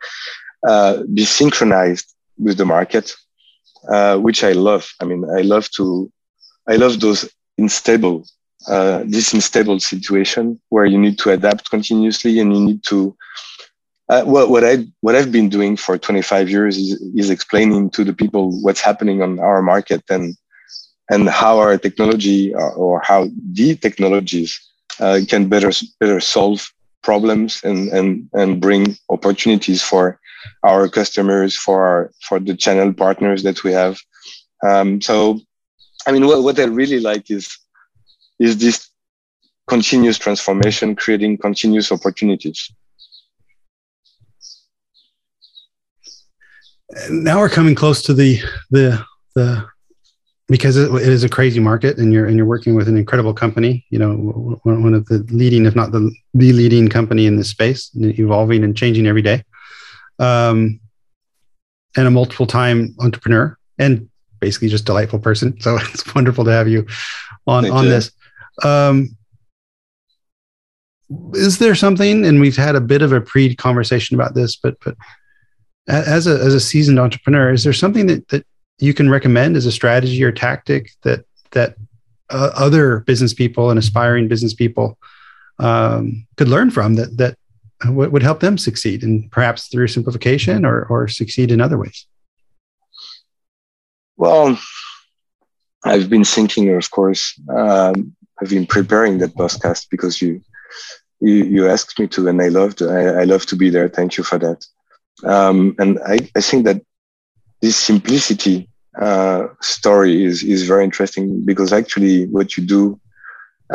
uh, 0.68 1.02
be 1.12 1.24
synchronized 1.24 2.14
with 2.38 2.56
the 2.56 2.64
market, 2.64 3.14
uh, 3.88 4.16
which 4.18 4.44
I 4.44 4.52
love. 4.52 4.88
I 5.00 5.04
mean, 5.04 5.24
I 5.36 5.42
love 5.42 5.70
to, 5.72 6.10
I 6.68 6.76
love 6.76 7.00
those 7.00 7.28
unstable, 7.58 8.24
uh, 8.68 9.02
this 9.06 9.32
unstable 9.32 9.80
situation 9.80 10.60
where 10.68 10.84
you 10.84 10.98
need 10.98 11.18
to 11.18 11.30
adapt 11.30 11.70
continuously, 11.70 12.38
and 12.38 12.54
you 12.54 12.60
need 12.60 12.82
to 12.84 13.16
uh, 14.08 14.24
what 14.24 14.64
I 14.64 14.84
what 15.00 15.14
I've 15.14 15.32
been 15.32 15.48
doing 15.48 15.76
for 15.76 15.96
25 15.96 16.50
years 16.50 16.76
is, 16.76 17.00
is 17.14 17.30
explaining 17.30 17.90
to 17.90 18.04
the 18.04 18.12
people 18.12 18.60
what's 18.62 18.80
happening 18.80 19.22
on 19.22 19.38
our 19.38 19.62
market 19.62 20.02
and 20.10 20.36
and 21.10 21.28
how 21.28 21.58
our 21.58 21.78
technology 21.78 22.54
or, 22.54 22.72
uh, 22.72 22.74
or 22.74 23.00
how 23.00 23.28
the 23.52 23.74
technologies 23.76 24.58
uh, 25.00 25.20
can 25.28 25.48
better 25.48 25.70
better 25.98 26.20
solve 26.20 26.70
problems 27.02 27.62
and 27.64 27.88
and 27.88 28.28
and 28.34 28.60
bring 28.60 28.96
opportunities 29.08 29.82
for 29.82 30.20
our 30.62 30.88
customers 30.88 31.56
for 31.56 31.86
our 31.86 32.10
for 32.20 32.38
the 32.38 32.54
channel 32.54 32.92
partners 32.92 33.42
that 33.44 33.64
we 33.64 33.72
have. 33.72 33.98
Um, 34.64 35.00
so, 35.00 35.40
I 36.06 36.12
mean, 36.12 36.26
what, 36.26 36.42
what 36.42 36.58
I 36.58 36.64
really 36.64 37.00
like 37.00 37.30
is 37.30 37.58
is 38.38 38.58
this 38.58 38.88
continuous 39.68 40.18
transformation, 40.18 40.96
creating 40.96 41.38
continuous 41.38 41.92
opportunities. 41.92 42.72
now 47.10 47.38
we're 47.38 47.48
coming 47.48 47.74
close 47.74 48.02
to 48.02 48.14
the 48.14 48.40
the 48.70 49.04
the 49.34 49.64
because 50.48 50.76
it, 50.76 50.92
is 50.92 51.24
a 51.24 51.28
crazy 51.28 51.60
market 51.60 51.98
and 51.98 52.12
you're 52.12 52.26
and 52.26 52.36
you're 52.36 52.46
working 52.46 52.74
with 52.74 52.88
an 52.88 52.96
incredible 52.96 53.32
company 53.32 53.84
you 53.90 53.98
know 53.98 54.60
one 54.64 54.94
of 54.94 55.06
the 55.06 55.18
leading 55.30 55.64
if 55.66 55.74
not 55.74 55.92
the 55.92 56.12
the 56.34 56.52
leading 56.52 56.88
company 56.88 57.26
in 57.26 57.36
this 57.36 57.48
space 57.48 57.90
evolving 57.94 58.64
and 58.64 58.76
changing 58.76 59.06
every 59.06 59.22
day 59.22 59.42
um, 60.18 60.78
and 61.96 62.06
a 62.06 62.10
multiple 62.10 62.46
time 62.46 62.94
entrepreneur 63.00 63.56
and 63.78 64.08
basically 64.42 64.68
just 64.68 64.84
delightful 64.84 65.18
person. 65.18 65.58
So 65.60 65.76
it's 65.94 66.14
wonderful 66.14 66.44
to 66.44 66.52
have 66.52 66.68
you 66.68 66.86
on 67.46 67.70
on 67.70 67.86
this. 67.86 68.12
Um, 68.62 69.16
is 71.34 71.58
there 71.58 71.74
something 71.74 72.24
and 72.26 72.40
we've 72.40 72.56
had 72.56 72.74
a 72.74 72.80
bit 72.80 73.02
of 73.02 73.12
a 73.12 73.20
pre 73.20 73.54
conversation 73.54 74.14
about 74.14 74.34
this 74.34 74.56
but 74.56 74.76
but 74.84 74.96
as 75.88 76.26
a 76.26 76.38
as 76.38 76.54
a 76.54 76.60
seasoned 76.60 76.98
entrepreneur 76.98 77.52
is 77.52 77.64
there 77.64 77.72
something 77.72 78.06
that 78.06 78.26
that 78.28 78.46
you 78.78 78.94
can 78.94 79.10
recommend 79.10 79.56
as 79.56 79.66
a 79.66 79.72
strategy 79.72 80.22
or 80.24 80.32
tactic 80.32 80.90
that 81.02 81.24
that 81.50 81.76
uh, 82.30 82.50
other 82.54 83.00
business 83.00 83.34
people 83.34 83.68
and 83.68 83.78
aspiring 83.78 84.28
business 84.28 84.54
people 84.54 84.98
um, 85.58 86.26
could 86.36 86.48
learn 86.48 86.70
from 86.70 86.94
that 86.94 87.16
that 87.18 87.36
w- 87.80 88.08
would 88.08 88.22
help 88.22 88.40
them 88.40 88.56
succeed 88.56 89.02
and 89.02 89.30
perhaps 89.30 89.68
through 89.68 89.88
simplification 89.88 90.64
or 90.64 90.84
or 90.84 91.08
succeed 91.08 91.50
in 91.50 91.60
other 91.60 91.78
ways 91.78 92.06
well 94.22 94.48
i've 95.90 96.08
been 96.14 96.24
thinking 96.36 96.64
of 96.74 96.90
course 96.96 97.22
um, 97.60 97.96
i've 98.38 98.52
been 98.56 98.66
preparing 98.76 99.14
that 99.18 99.34
podcast 99.42 99.82
because 99.94 100.14
you 100.22 100.30
you, 101.20 101.44
you 101.54 101.68
asked 101.74 101.98
me 101.98 102.06
to 102.08 102.28
and 102.28 102.40
i 102.42 102.48
loved 102.48 102.78
I, 102.82 103.02
I 103.22 103.24
love 103.24 103.44
to 103.46 103.56
be 103.62 103.68
there. 103.70 103.88
Thank 103.88 104.10
you 104.18 104.24
for 104.24 104.38
that. 104.38 104.60
Um, 105.34 105.58
and 105.78 105.98
I, 106.14 106.16
I 106.38 106.40
think 106.48 106.64
that 106.64 106.80
this 107.62 107.76
simplicity 107.76 108.68
uh, 109.00 109.42
story 109.60 110.24
is 110.28 110.42
is 110.42 110.66
very 110.72 110.84
interesting 110.84 111.26
because 111.50 111.72
actually 111.72 112.26
what 112.36 112.48
you 112.56 112.62
do 112.76 112.82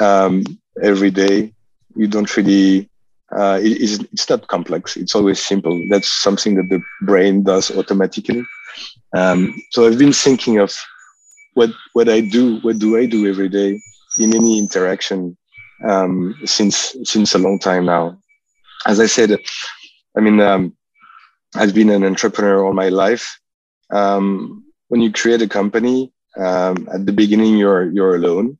um, 0.05 0.43
every 0.91 1.11
day 1.23 1.35
you 1.99 2.07
don't 2.13 2.31
really 2.37 2.89
uh, 3.35 3.59
it, 3.61 4.03
it's, 4.11 4.29
not 4.29 4.47
complex. 4.47 4.95
It's 4.95 5.15
always 5.15 5.39
simple. 5.39 5.83
That's 5.89 6.09
something 6.09 6.55
that 6.55 6.69
the 6.69 6.81
brain 7.01 7.43
does 7.43 7.75
automatically. 7.75 8.43
Um, 9.13 9.59
so 9.71 9.87
i've 9.87 9.97
been 9.97 10.13
thinking 10.13 10.59
of 10.59 10.73
what 11.53 11.71
what 11.93 12.09
i 12.09 12.19
do 12.19 12.59
what 12.59 12.77
do 12.77 12.97
i 12.97 13.05
do 13.05 13.27
every 13.27 13.49
day 13.49 13.79
in 14.19 14.35
any 14.35 14.59
interaction 14.59 15.37
um, 15.87 16.35
since 16.45 16.95
since 17.03 17.33
a 17.33 17.39
long 17.39 17.59
time 17.59 17.85
now. 17.85 18.19
As 18.85 18.99
i 18.99 19.07
said 19.07 19.37
i 20.17 20.21
mean 20.21 20.39
um, 20.39 20.75
i've 21.55 21.73
been 21.73 21.89
an 21.89 22.03
entrepreneur 22.03 22.63
all 22.63 22.73
my 22.73 22.89
life. 22.89 23.39
Um, 23.89 24.63
when 24.89 25.01
you 25.01 25.11
create 25.11 25.41
a 25.41 25.47
company, 25.47 26.13
um, 26.37 26.87
at 26.93 27.05
the 27.05 27.13
beginning 27.13 27.57
you're 27.57 27.89
you're 27.91 28.15
alone, 28.15 28.57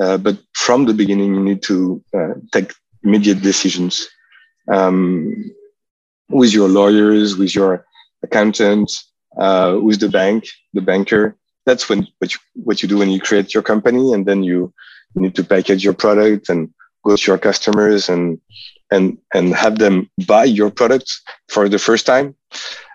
uh, 0.00 0.16
but 0.16 0.38
from 0.54 0.86
the 0.86 0.94
beginning 0.94 1.34
you 1.34 1.42
need 1.42 1.62
to 1.64 2.02
uh, 2.14 2.34
take 2.52 2.72
immediate 3.02 3.42
decisions 3.42 4.08
um, 4.70 5.50
with 6.28 6.52
your 6.52 6.68
lawyers, 6.68 7.36
with 7.36 7.54
your 7.54 7.86
accountant, 8.22 8.90
uh, 9.38 9.78
with 9.80 10.00
the 10.00 10.08
bank, 10.08 10.44
the 10.72 10.80
banker. 10.80 11.36
That's 11.66 11.88
when 11.88 12.06
what 12.18 12.34
you, 12.34 12.40
what 12.54 12.82
you 12.82 12.88
do 12.88 12.98
when 12.98 13.10
you 13.10 13.20
create 13.20 13.54
your 13.54 13.62
company, 13.62 14.12
and 14.12 14.26
then 14.26 14.42
you, 14.42 14.72
need 15.16 15.34
to 15.34 15.42
package 15.42 15.82
your 15.82 15.92
product 15.92 16.48
and 16.48 16.72
go 17.04 17.16
to 17.16 17.26
your 17.26 17.38
customers 17.38 18.08
and 18.08 18.40
and 18.92 19.18
and 19.34 19.54
have 19.54 19.78
them 19.78 20.08
buy 20.24 20.44
your 20.44 20.70
product 20.70 21.10
for 21.48 21.68
the 21.68 21.80
first 21.80 22.06
time. 22.06 22.34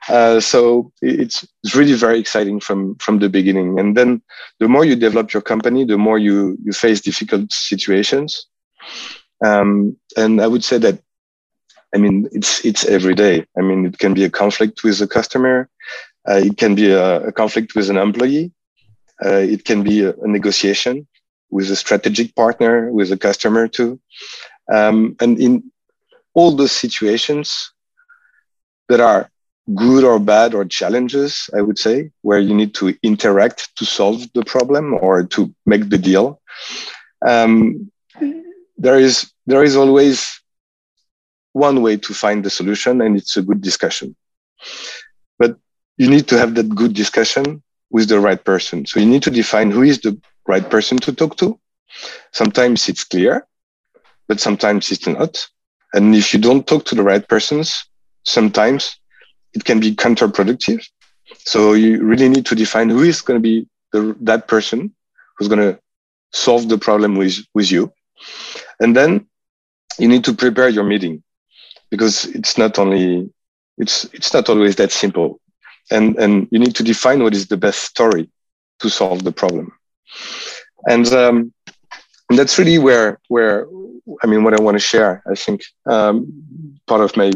Uh, 0.07 0.39
so 0.39 0.91
it's, 1.01 1.45
it's 1.63 1.75
really 1.75 1.93
very 1.93 2.19
exciting 2.19 2.59
from 2.59 2.95
from 2.95 3.19
the 3.19 3.29
beginning. 3.29 3.79
And 3.79 3.97
then 3.97 4.21
the 4.59 4.67
more 4.67 4.85
you 4.85 4.95
develop 4.95 5.33
your 5.33 5.41
company, 5.41 5.83
the 5.83 5.97
more 5.97 6.17
you 6.17 6.57
you 6.63 6.71
face 6.71 7.01
difficult 7.01 7.51
situations. 7.51 8.47
Um, 9.43 9.97
and 10.15 10.41
I 10.41 10.47
would 10.47 10.63
say 10.63 10.77
that, 10.79 10.99
I 11.93 11.97
mean, 11.97 12.27
it's 12.31 12.63
it's 12.65 12.85
every 12.85 13.15
day. 13.15 13.45
I 13.57 13.61
mean, 13.61 13.85
it 13.85 13.97
can 13.99 14.13
be 14.13 14.25
a 14.25 14.29
conflict 14.29 14.83
with 14.83 15.01
a 15.01 15.07
customer, 15.07 15.69
uh, 16.27 16.41
it 16.43 16.57
can 16.57 16.75
be 16.75 16.91
a, 16.91 17.27
a, 17.27 17.31
conflict 17.31 17.75
with 17.75 17.89
an 17.89 17.97
employee, 17.97 18.51
uh, 19.23 19.43
it 19.55 19.63
can 19.63 19.83
be 19.83 20.03
a, 20.03 20.13
a, 20.13 20.27
negotiation 20.27 21.07
with 21.49 21.69
a 21.69 21.75
strategic 21.75 22.35
partner, 22.35 22.91
with 22.91 23.11
a 23.11 23.17
customer 23.17 23.67
too. 23.67 23.99
Um, 24.71 25.15
and 25.21 25.39
in 25.39 25.71
all 26.33 26.51
those 26.51 26.71
situations, 26.71 27.71
there 28.89 29.03
are 29.03 29.29
good 29.73 30.03
or 30.03 30.19
bad 30.19 30.53
or 30.53 30.65
challenges, 30.65 31.49
I 31.55 31.61
would 31.61 31.79
say, 31.79 32.11
where 32.21 32.39
you 32.39 32.53
need 32.53 32.75
to 32.75 32.95
interact 33.01 33.75
to 33.77 33.85
solve 33.85 34.21
the 34.33 34.43
problem 34.43 34.93
or 34.93 35.23
to 35.27 35.53
make 35.65 35.89
the 35.89 35.97
deal. 35.97 36.41
Um, 37.25 37.91
there 38.77 38.99
is 38.99 39.31
there 39.45 39.63
is 39.63 39.75
always 39.75 40.41
one 41.53 41.81
way 41.81 41.97
to 41.97 42.13
find 42.13 42.43
the 42.43 42.49
solution, 42.49 43.01
and 43.01 43.15
it's 43.15 43.37
a 43.37 43.41
good 43.41 43.61
discussion. 43.61 44.15
But 45.39 45.57
you 45.97 46.09
need 46.09 46.27
to 46.27 46.37
have 46.37 46.55
that 46.55 46.69
good 46.69 46.93
discussion 46.93 47.63
with 47.89 48.09
the 48.09 48.19
right 48.19 48.43
person. 48.43 48.85
So 48.85 48.99
you 48.99 49.05
need 49.05 49.23
to 49.23 49.31
define 49.31 49.71
who 49.71 49.83
is 49.83 49.99
the 50.01 50.19
right 50.47 50.69
person 50.69 50.97
to 50.99 51.13
talk 51.13 51.37
to. 51.37 51.59
Sometimes 52.33 52.89
it's 52.89 53.03
clear, 53.03 53.47
but 54.27 54.39
sometimes 54.39 54.91
it's 54.91 55.07
not. 55.07 55.47
And 55.93 56.13
if 56.13 56.33
you 56.33 56.39
don't 56.39 56.67
talk 56.67 56.83
to 56.85 56.95
the 56.95 57.03
right 57.03 57.25
persons, 57.25 57.85
sometimes 58.23 58.97
it 59.53 59.63
can 59.63 59.79
be 59.79 59.95
counterproductive. 59.95 60.85
So 61.45 61.73
you 61.73 62.03
really 62.03 62.27
need 62.27 62.45
to 62.47 62.55
define 62.55 62.89
who 62.89 63.03
is 63.03 63.21
going 63.21 63.41
to 63.41 63.41
be 63.41 63.67
the, 63.93 64.15
that 64.21 64.47
person 64.47 64.93
who's 65.37 65.47
going 65.47 65.61
to 65.61 65.79
solve 66.33 66.67
the 66.67 66.77
problem 66.77 67.15
with, 67.15 67.37
with 67.53 67.71
you. 67.71 67.93
And 68.79 68.95
then 68.95 69.27
you 69.99 70.07
need 70.07 70.23
to 70.25 70.33
prepare 70.33 70.69
your 70.69 70.83
meeting 70.83 71.23
because 71.89 72.25
it's 72.25 72.57
not 72.57 72.77
only, 72.79 73.31
it's, 73.77 74.05
it's 74.13 74.33
not 74.33 74.49
always 74.49 74.75
that 74.77 74.91
simple. 74.91 75.39
And, 75.91 76.17
and 76.17 76.47
you 76.51 76.59
need 76.59 76.75
to 76.75 76.83
define 76.83 77.21
what 77.23 77.33
is 77.33 77.47
the 77.47 77.57
best 77.57 77.83
story 77.83 78.29
to 78.79 78.89
solve 78.89 79.23
the 79.23 79.31
problem. 79.31 79.71
And, 80.87 81.07
um, 81.13 81.53
that's 82.29 82.57
really 82.57 82.79
where, 82.79 83.19
where, 83.27 83.67
I 84.23 84.27
mean, 84.27 84.43
what 84.43 84.59
I 84.59 84.61
want 84.61 84.75
to 84.75 84.79
share, 84.79 85.21
I 85.29 85.35
think, 85.35 85.63
um, 85.85 86.77
part 86.87 87.01
of 87.01 87.15
my 87.15 87.31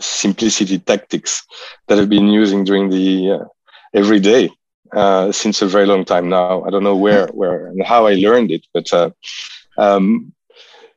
simplicity 0.00 0.78
tactics 0.78 1.44
that 1.88 1.98
I've 1.98 2.08
been 2.08 2.28
using 2.28 2.64
during 2.64 2.88
the 2.90 3.32
uh, 3.32 3.44
every 3.92 4.20
day 4.20 4.50
uh, 4.94 5.32
since 5.32 5.62
a 5.62 5.66
very 5.66 5.86
long 5.86 6.04
time 6.04 6.28
now. 6.28 6.64
I 6.64 6.70
don't 6.70 6.84
know 6.84 6.96
where 6.96 7.28
where 7.28 7.66
and 7.68 7.82
how 7.84 8.06
I 8.06 8.14
learned 8.14 8.50
it, 8.50 8.66
but 8.72 8.92
uh, 8.92 9.10
um, 9.78 10.32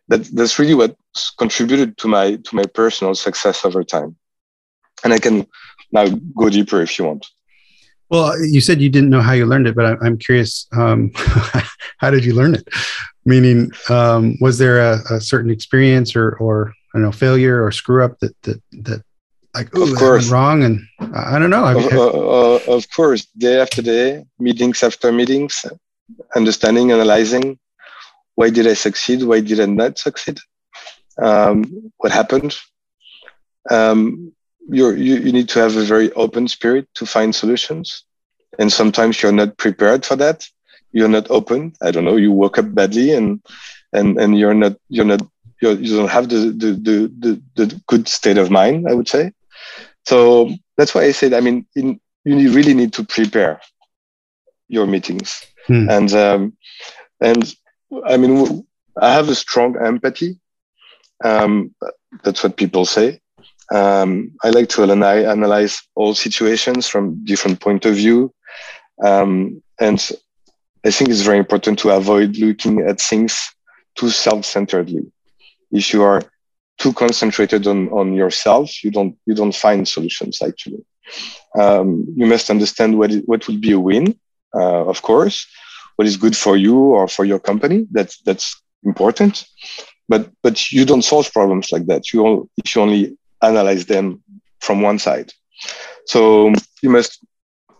that 0.07 0.23
that's 0.33 0.59
really 0.59 0.75
what 0.75 0.95
contributed 1.37 1.97
to 1.97 2.07
my 2.07 2.35
to 2.35 2.55
my 2.55 2.65
personal 2.65 3.15
success 3.15 3.65
over 3.65 3.83
time. 3.83 4.15
And 5.03 5.13
I 5.13 5.19
can 5.19 5.45
now 5.91 6.07
go 6.07 6.49
deeper 6.49 6.81
if 6.81 6.97
you 6.97 7.05
want. 7.05 7.25
Well, 8.09 8.41
you 8.41 8.61
said 8.61 8.81
you 8.81 8.89
didn't 8.89 9.09
know 9.09 9.21
how 9.21 9.33
you 9.33 9.45
learned 9.45 9.67
it, 9.67 9.75
but 9.75 10.01
I'm 10.01 10.17
curious. 10.17 10.67
Um, 10.71 11.11
how 11.97 12.09
did 12.09 12.23
you 12.23 12.33
learn 12.33 12.55
it? 12.55 12.67
Meaning, 13.25 13.71
um, 13.89 14.37
was 14.39 14.57
there 14.57 14.79
a, 14.79 14.99
a 15.11 15.19
certain 15.19 15.51
experience 15.51 16.15
or 16.15 16.37
or 16.37 16.73
I 16.93 16.97
don't 16.97 17.03
know 17.03 17.11
failure 17.11 17.63
or 17.63 17.71
screw 17.71 18.03
up 18.03 18.17
that 18.19 18.33
that 18.43 18.61
that 18.71 19.03
like 19.53 19.75
of 19.75 19.93
course 19.95 20.29
wrong 20.29 20.63
and 20.63 20.81
I 21.13 21.37
don't 21.37 21.49
know. 21.49 21.65
Of, 21.65 21.93
uh, 21.93 22.07
uh, 22.07 22.59
of 22.67 22.85
course, 22.95 23.25
day 23.37 23.59
after 23.59 23.81
day, 23.81 24.23
meetings 24.39 24.83
after 24.83 25.11
meetings, 25.11 25.65
understanding, 26.35 26.91
analyzing. 26.91 27.59
Why 28.37 28.49
did 28.49 28.67
I 28.67 28.75
succeed? 28.75 29.23
Why 29.23 29.39
did 29.41 29.59
I 29.59 29.65
not 29.65 29.97
succeed? 29.97 30.37
Um, 31.21 31.91
what 31.97 32.11
happened? 32.11 32.55
Um, 33.69 34.31
you 34.69 34.91
you 34.91 35.31
need 35.31 35.49
to 35.49 35.59
have 35.59 35.75
a 35.75 35.89
very 35.93 36.09
open 36.13 36.47
spirit 36.47 36.85
to 36.97 37.05
find 37.05 37.33
solutions, 37.33 38.05
and 38.59 38.71
sometimes 38.71 39.21
you're 39.21 39.39
not 39.41 39.57
prepared 39.57 40.05
for 40.05 40.15
that. 40.17 40.47
You're 40.91 41.15
not 41.17 41.31
open. 41.31 41.73
I 41.81 41.91
don't 41.91 42.05
know. 42.05 42.19
You 42.25 42.31
woke 42.31 42.59
up 42.59 42.69
badly, 42.73 43.11
and 43.17 43.41
and 43.91 44.19
and 44.21 44.37
you're 44.39 44.59
not 44.63 44.75
you're 44.87 45.11
not 45.13 45.21
you're, 45.61 45.73
you 45.73 45.87
do 45.87 46.01
not 46.01 46.09
have 46.09 46.29
the, 46.29 46.53
the, 46.55 46.71
the, 46.73 47.13
the, 47.19 47.41
the 47.55 47.81
good 47.87 48.07
state 48.07 48.37
of 48.37 48.51
mind, 48.51 48.87
I 48.87 48.93
would 48.93 49.07
say. 49.07 49.31
So 50.05 50.51
that's 50.77 50.93
why 50.93 51.03
I 51.03 51.11
said, 51.11 51.33
I 51.33 51.41
mean, 51.41 51.65
in, 51.75 51.99
you 52.23 52.51
really 52.51 52.73
need 52.73 52.93
to 52.93 53.03
prepare 53.03 53.59
your 54.67 54.85
meetings. 54.85 55.43
Hmm. 55.65 55.89
And, 55.89 56.13
um, 56.13 56.57
and 57.19 57.55
I 58.05 58.17
mean, 58.17 58.65
I 59.01 59.13
have 59.13 59.29
a 59.29 59.35
strong 59.35 59.77
empathy. 59.77 60.39
Um, 61.23 61.75
that's 62.23 62.43
what 62.43 62.57
people 62.57 62.85
say. 62.85 63.21
Um, 63.73 64.31
I 64.43 64.49
like 64.49 64.69
to 64.69 64.83
analyze 64.83 65.81
all 65.95 66.13
situations 66.13 66.87
from 66.87 67.23
different 67.25 67.59
point 67.59 67.85
of 67.85 67.95
view. 67.95 68.33
Um, 69.03 69.61
and 69.79 69.99
I 70.85 70.91
think 70.91 71.09
it's 71.09 71.21
very 71.21 71.37
important 71.37 71.79
to 71.79 71.91
avoid 71.91 72.37
looking 72.37 72.81
at 72.81 73.01
things 73.01 73.49
too 73.95 74.09
self-centeredly 74.09 75.11
if 75.71 75.93
you 75.93 76.03
are 76.03 76.21
too 76.77 76.93
concentrated 76.93 77.67
on, 77.67 77.89
on 77.89 78.13
yourself, 78.13 78.83
you 78.83 78.91
don't 78.91 79.17
you 79.25 79.33
don't 79.33 79.55
find 79.55 79.87
solutions 79.87 80.41
actually. 80.41 80.85
Um, 81.59 82.05
you 82.15 82.25
must 82.25 82.49
understand 82.49 82.97
what 82.97 83.11
what 83.25 83.47
would 83.47 83.61
be 83.61 83.71
a 83.71 83.79
win 83.79 84.17
uh, 84.55 84.85
of 84.85 85.01
course. 85.01 85.47
What 85.97 86.07
is 86.07 86.17
good 86.17 86.35
for 86.35 86.55
you 86.55 86.77
or 86.77 87.07
for 87.07 87.25
your 87.25 87.39
company? 87.39 87.87
That's 87.91 88.21
that's 88.21 88.59
important. 88.83 89.45
But 90.07 90.31
but 90.41 90.71
you 90.71 90.85
don't 90.85 91.03
solve 91.03 91.31
problems 91.33 91.71
like 91.71 91.85
that. 91.87 92.13
You 92.13 92.25
only, 92.25 92.49
you 92.65 92.81
only 92.81 93.17
analyze 93.41 93.85
them 93.85 94.23
from 94.61 94.81
one 94.81 94.99
side. 94.99 95.33
So 96.05 96.53
you 96.81 96.89
must 96.89 97.19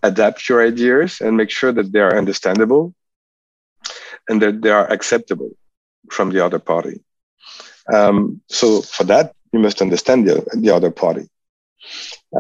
adapt 0.04 0.50
your 0.50 0.66
ideas 0.66 1.22
and 1.22 1.38
make 1.38 1.50
sure 1.50 1.72
that 1.72 1.92
they 1.92 2.00
are 2.00 2.18
understandable 2.18 2.94
and 4.28 4.42
that 4.42 4.62
they 4.62 4.72
are 4.72 4.92
acceptable 4.92 5.52
from 6.12 6.32
the 6.32 6.44
other 6.46 6.60
party. 6.60 7.02
Um, 7.94 8.42
so 8.50 8.82
for 8.82 9.06
that, 9.06 9.34
you 9.54 9.60
must 9.60 9.82
understand 9.82 10.28
the, 10.28 10.46
the 10.56 10.72
other 10.72 10.92
party. 10.92 11.30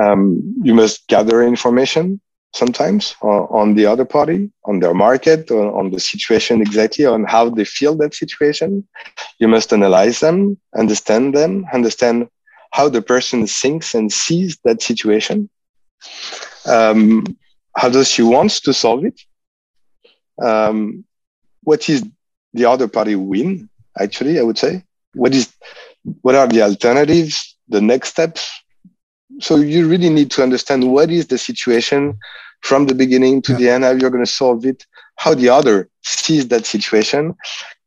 Um, 0.01 0.55
you 0.61 0.73
must 0.73 1.07
gather 1.07 1.41
information 1.41 2.19
sometimes 2.53 3.15
on, 3.21 3.47
on, 3.49 3.75
the 3.75 3.85
other 3.85 4.05
party, 4.05 4.51
on 4.65 4.79
their 4.79 4.93
market, 4.93 5.51
on, 5.51 5.67
on 5.67 5.91
the 5.91 5.99
situation 5.99 6.61
exactly, 6.61 7.05
on 7.05 7.23
how 7.25 7.49
they 7.49 7.65
feel 7.65 7.95
that 7.97 8.13
situation. 8.13 8.87
You 9.39 9.47
must 9.47 9.73
analyze 9.73 10.19
them, 10.19 10.57
understand 10.75 11.35
them, 11.35 11.65
understand 11.73 12.27
how 12.71 12.89
the 12.89 13.01
person 13.01 13.47
thinks 13.47 13.93
and 13.93 14.11
sees 14.11 14.57
that 14.63 14.81
situation. 14.81 15.49
Um, 16.65 17.37
how 17.75 17.89
does 17.89 18.09
she 18.09 18.23
wants 18.23 18.59
to 18.61 18.73
solve 18.73 19.05
it? 19.05 19.19
Um, 20.41 21.05
what 21.63 21.89
is 21.89 22.03
the 22.53 22.65
other 22.65 22.87
party 22.87 23.15
win? 23.15 23.69
Actually, 23.99 24.39
I 24.39 24.43
would 24.43 24.57
say. 24.57 24.83
What 25.13 25.33
is 25.33 25.53
what 26.21 26.35
are 26.35 26.47
the 26.47 26.61
alternatives? 26.61 27.55
The 27.67 27.81
next 27.81 28.09
steps. 28.09 28.49
So 29.39 29.57
you 29.57 29.87
really 29.87 30.09
need 30.09 30.31
to 30.31 30.43
understand 30.43 30.91
what 30.91 31.11
is 31.11 31.27
the 31.27 31.37
situation 31.37 32.17
from 32.61 32.87
the 32.87 32.95
beginning 32.95 33.41
to 33.43 33.51
yeah. 33.53 33.57
the 33.57 33.69
end. 33.69 33.83
How 33.83 33.91
you're 33.91 34.09
going 34.09 34.25
to 34.25 34.31
solve 34.31 34.65
it? 34.65 34.85
How 35.17 35.33
the 35.33 35.49
other 35.49 35.89
sees 36.03 36.47
that 36.47 36.65
situation? 36.65 37.35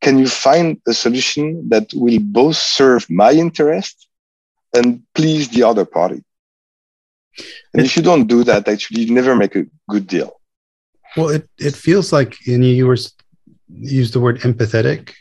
Can 0.00 0.18
you 0.18 0.28
find 0.28 0.80
a 0.86 0.94
solution 0.94 1.68
that 1.68 1.90
will 1.94 2.18
both 2.20 2.56
serve 2.56 3.08
my 3.10 3.32
interest 3.32 4.08
and 4.74 5.02
please 5.14 5.48
the 5.48 5.62
other 5.62 5.84
party? 5.84 6.22
And 7.72 7.84
if 7.84 7.96
you 7.96 8.02
don't 8.02 8.26
do 8.26 8.44
that, 8.44 8.68
actually, 8.68 9.02
you 9.02 9.14
never 9.14 9.36
make 9.36 9.56
a 9.56 9.64
good 9.88 10.06
deal. 10.06 10.40
Well, 11.16 11.28
it, 11.28 11.48
it 11.58 11.74
feels 11.74 12.12
like, 12.12 12.36
and 12.46 12.64
you 12.64 12.86
were 12.86 12.98
used 13.68 14.14
the 14.14 14.20
word 14.20 14.40
empathetic 14.40 15.12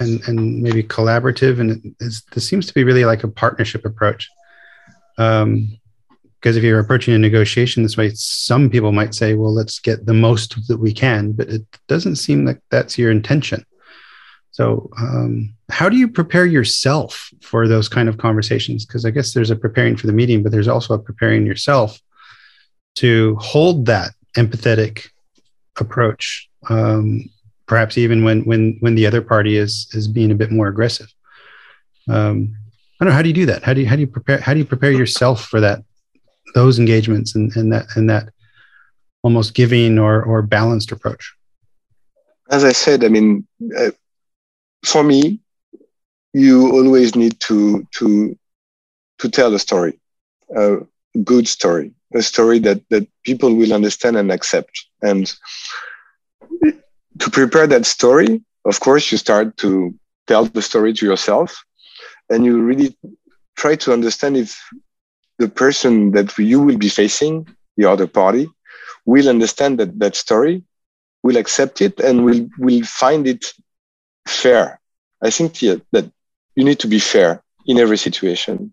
and, 0.00 0.20
and 0.28 0.62
maybe 0.62 0.82
collaborative. 0.82 1.60
And 1.60 1.70
it 1.72 1.94
is, 2.00 2.22
this 2.32 2.48
seems 2.48 2.66
to 2.66 2.74
be 2.74 2.84
really 2.84 3.04
like 3.04 3.24
a 3.24 3.28
partnership 3.28 3.84
approach. 3.84 4.28
Um, 5.18 5.78
because 6.42 6.56
if 6.56 6.64
you're 6.64 6.80
approaching 6.80 7.14
a 7.14 7.18
negotiation 7.18 7.84
this 7.84 7.96
way, 7.96 8.10
some 8.14 8.68
people 8.68 8.90
might 8.90 9.14
say, 9.14 9.34
well, 9.34 9.54
let's 9.54 9.78
get 9.78 10.06
the 10.06 10.14
most 10.14 10.66
that 10.66 10.78
we 10.78 10.92
can, 10.92 11.30
but 11.30 11.48
it 11.48 11.62
doesn't 11.86 12.16
seem 12.16 12.44
like 12.44 12.60
that's 12.68 12.98
your 12.98 13.12
intention. 13.12 13.64
So, 14.50 14.90
um, 14.98 15.54
how 15.70 15.88
do 15.88 15.96
you 15.96 16.08
prepare 16.08 16.44
yourself 16.44 17.30
for 17.42 17.68
those 17.68 17.88
kind 17.88 18.08
of 18.08 18.18
conversations? 18.18 18.84
Because 18.84 19.04
I 19.04 19.10
guess 19.10 19.32
there's 19.32 19.50
a 19.50 19.56
preparing 19.56 19.96
for 19.96 20.08
the 20.08 20.12
meeting, 20.12 20.42
but 20.42 20.50
there's 20.50 20.66
also 20.66 20.94
a 20.94 20.98
preparing 20.98 21.46
yourself 21.46 22.00
to 22.96 23.36
hold 23.36 23.86
that 23.86 24.10
empathetic 24.36 25.08
approach, 25.78 26.50
um, 26.68 27.30
perhaps 27.66 27.96
even 27.96 28.24
when 28.24 28.42
when 28.42 28.76
when 28.80 28.96
the 28.96 29.06
other 29.06 29.22
party 29.22 29.56
is 29.56 29.88
is 29.92 30.08
being 30.08 30.32
a 30.32 30.36
bit 30.36 30.50
more 30.50 30.66
aggressive. 30.66 31.12
Um, 32.08 32.56
Don't 33.02 33.08
know. 33.08 33.16
How 33.16 33.22
do 33.22 33.28
you 33.30 33.34
do 33.34 33.46
that? 33.46 33.64
How 33.64 33.74
do 33.74 33.80
you 33.80 33.88
how 33.88 33.96
do 33.96 34.00
you 34.02 34.06
prepare 34.06 34.38
how 34.38 34.52
do 34.52 34.60
you 34.60 34.64
prepare 34.64 34.92
yourself 34.92 35.44
for 35.46 35.58
that 35.58 35.82
those 36.54 36.78
engagements 36.78 37.34
and, 37.34 37.50
and 37.56 37.72
that 37.72 37.86
and 37.96 38.08
that 38.08 38.28
almost 39.24 39.54
giving 39.54 39.98
or 39.98 40.22
or 40.22 40.40
balanced 40.40 40.92
approach? 40.92 41.34
As 42.48 42.62
I 42.62 42.70
said, 42.70 43.02
I 43.02 43.08
mean. 43.08 43.44
Uh, 43.76 43.90
for 44.84 45.02
me, 45.02 45.40
you 46.32 46.70
always 46.70 47.16
need 47.16 47.40
to 47.40 47.84
to 47.98 48.38
to 49.18 49.28
tell 49.28 49.52
a 49.52 49.58
story, 49.58 49.98
a 50.54 50.78
good 51.24 51.48
story, 51.48 51.92
a 52.14 52.22
story 52.22 52.60
that 52.60 52.88
that 52.90 53.08
people 53.24 53.52
will 53.56 53.72
understand 53.72 54.16
and 54.16 54.30
accept. 54.30 54.86
And 55.02 55.32
to 57.18 57.30
prepare 57.30 57.66
that 57.66 57.84
story, 57.84 58.44
of 58.64 58.78
course, 58.78 59.10
you 59.10 59.18
start 59.18 59.56
to 59.56 59.92
tell 60.28 60.44
the 60.44 60.62
story 60.62 60.92
to 60.92 61.04
yourself, 61.04 61.64
and 62.32 62.44
you 62.44 62.62
really 62.62 62.96
try 63.56 63.76
to 63.76 63.92
understand 63.92 64.36
if 64.36 64.50
the 65.38 65.48
person 65.48 66.12
that 66.12 66.36
you 66.38 66.60
will 66.60 66.78
be 66.78 66.88
facing, 66.88 67.46
the 67.76 67.84
other 67.84 68.06
party, 68.06 68.48
will 69.04 69.28
understand 69.28 69.78
that 69.78 69.98
that 69.98 70.16
story, 70.16 70.62
will 71.22 71.36
accept 71.36 71.80
it, 71.80 72.00
and 72.00 72.24
will 72.24 72.48
will 72.58 72.82
find 72.84 73.26
it 73.26 73.52
fair. 74.26 74.80
I 75.22 75.30
think 75.30 75.62
yeah, 75.62 75.76
that 75.92 76.06
you 76.56 76.64
need 76.64 76.80
to 76.80 76.88
be 76.88 76.98
fair 76.98 77.42
in 77.66 77.78
every 77.78 77.98
situation, 77.98 78.72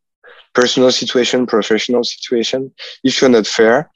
personal 0.53 0.91
situation, 0.91 1.45
professional 1.45 2.03
situation. 2.03 2.71
If 3.03 3.21
you're 3.21 3.29
not 3.29 3.47
fair, 3.47 3.89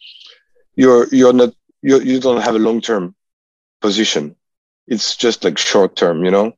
you're 0.76 1.08
you're 1.12 1.34
not 1.42 1.54
you 1.82 2.00
you 2.02 2.20
don't 2.20 2.42
have 2.42 2.56
a 2.56 2.66
long 2.68 2.82
term 2.82 3.16
position. 3.82 4.36
It's 4.88 5.16
just 5.16 5.44
like 5.44 5.58
short 5.58 5.96
term, 5.96 6.26
you 6.26 6.32
know. 6.32 6.54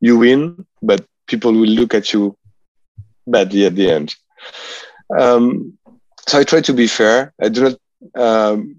You 0.00 0.18
win, 0.18 0.66
but 0.82 1.04
people 1.26 1.52
will 1.52 1.74
look 1.80 1.94
at 1.94 2.12
you 2.12 2.36
badly 3.26 3.66
at 3.66 3.74
the 3.74 3.90
end. 3.90 4.14
Um, 5.16 5.78
so 6.26 6.38
I 6.38 6.44
try 6.44 6.60
to 6.62 6.72
be 6.72 6.86
fair. 6.86 7.32
I 7.40 7.48
do 7.48 7.62
not 7.62 7.78
um, 8.16 8.76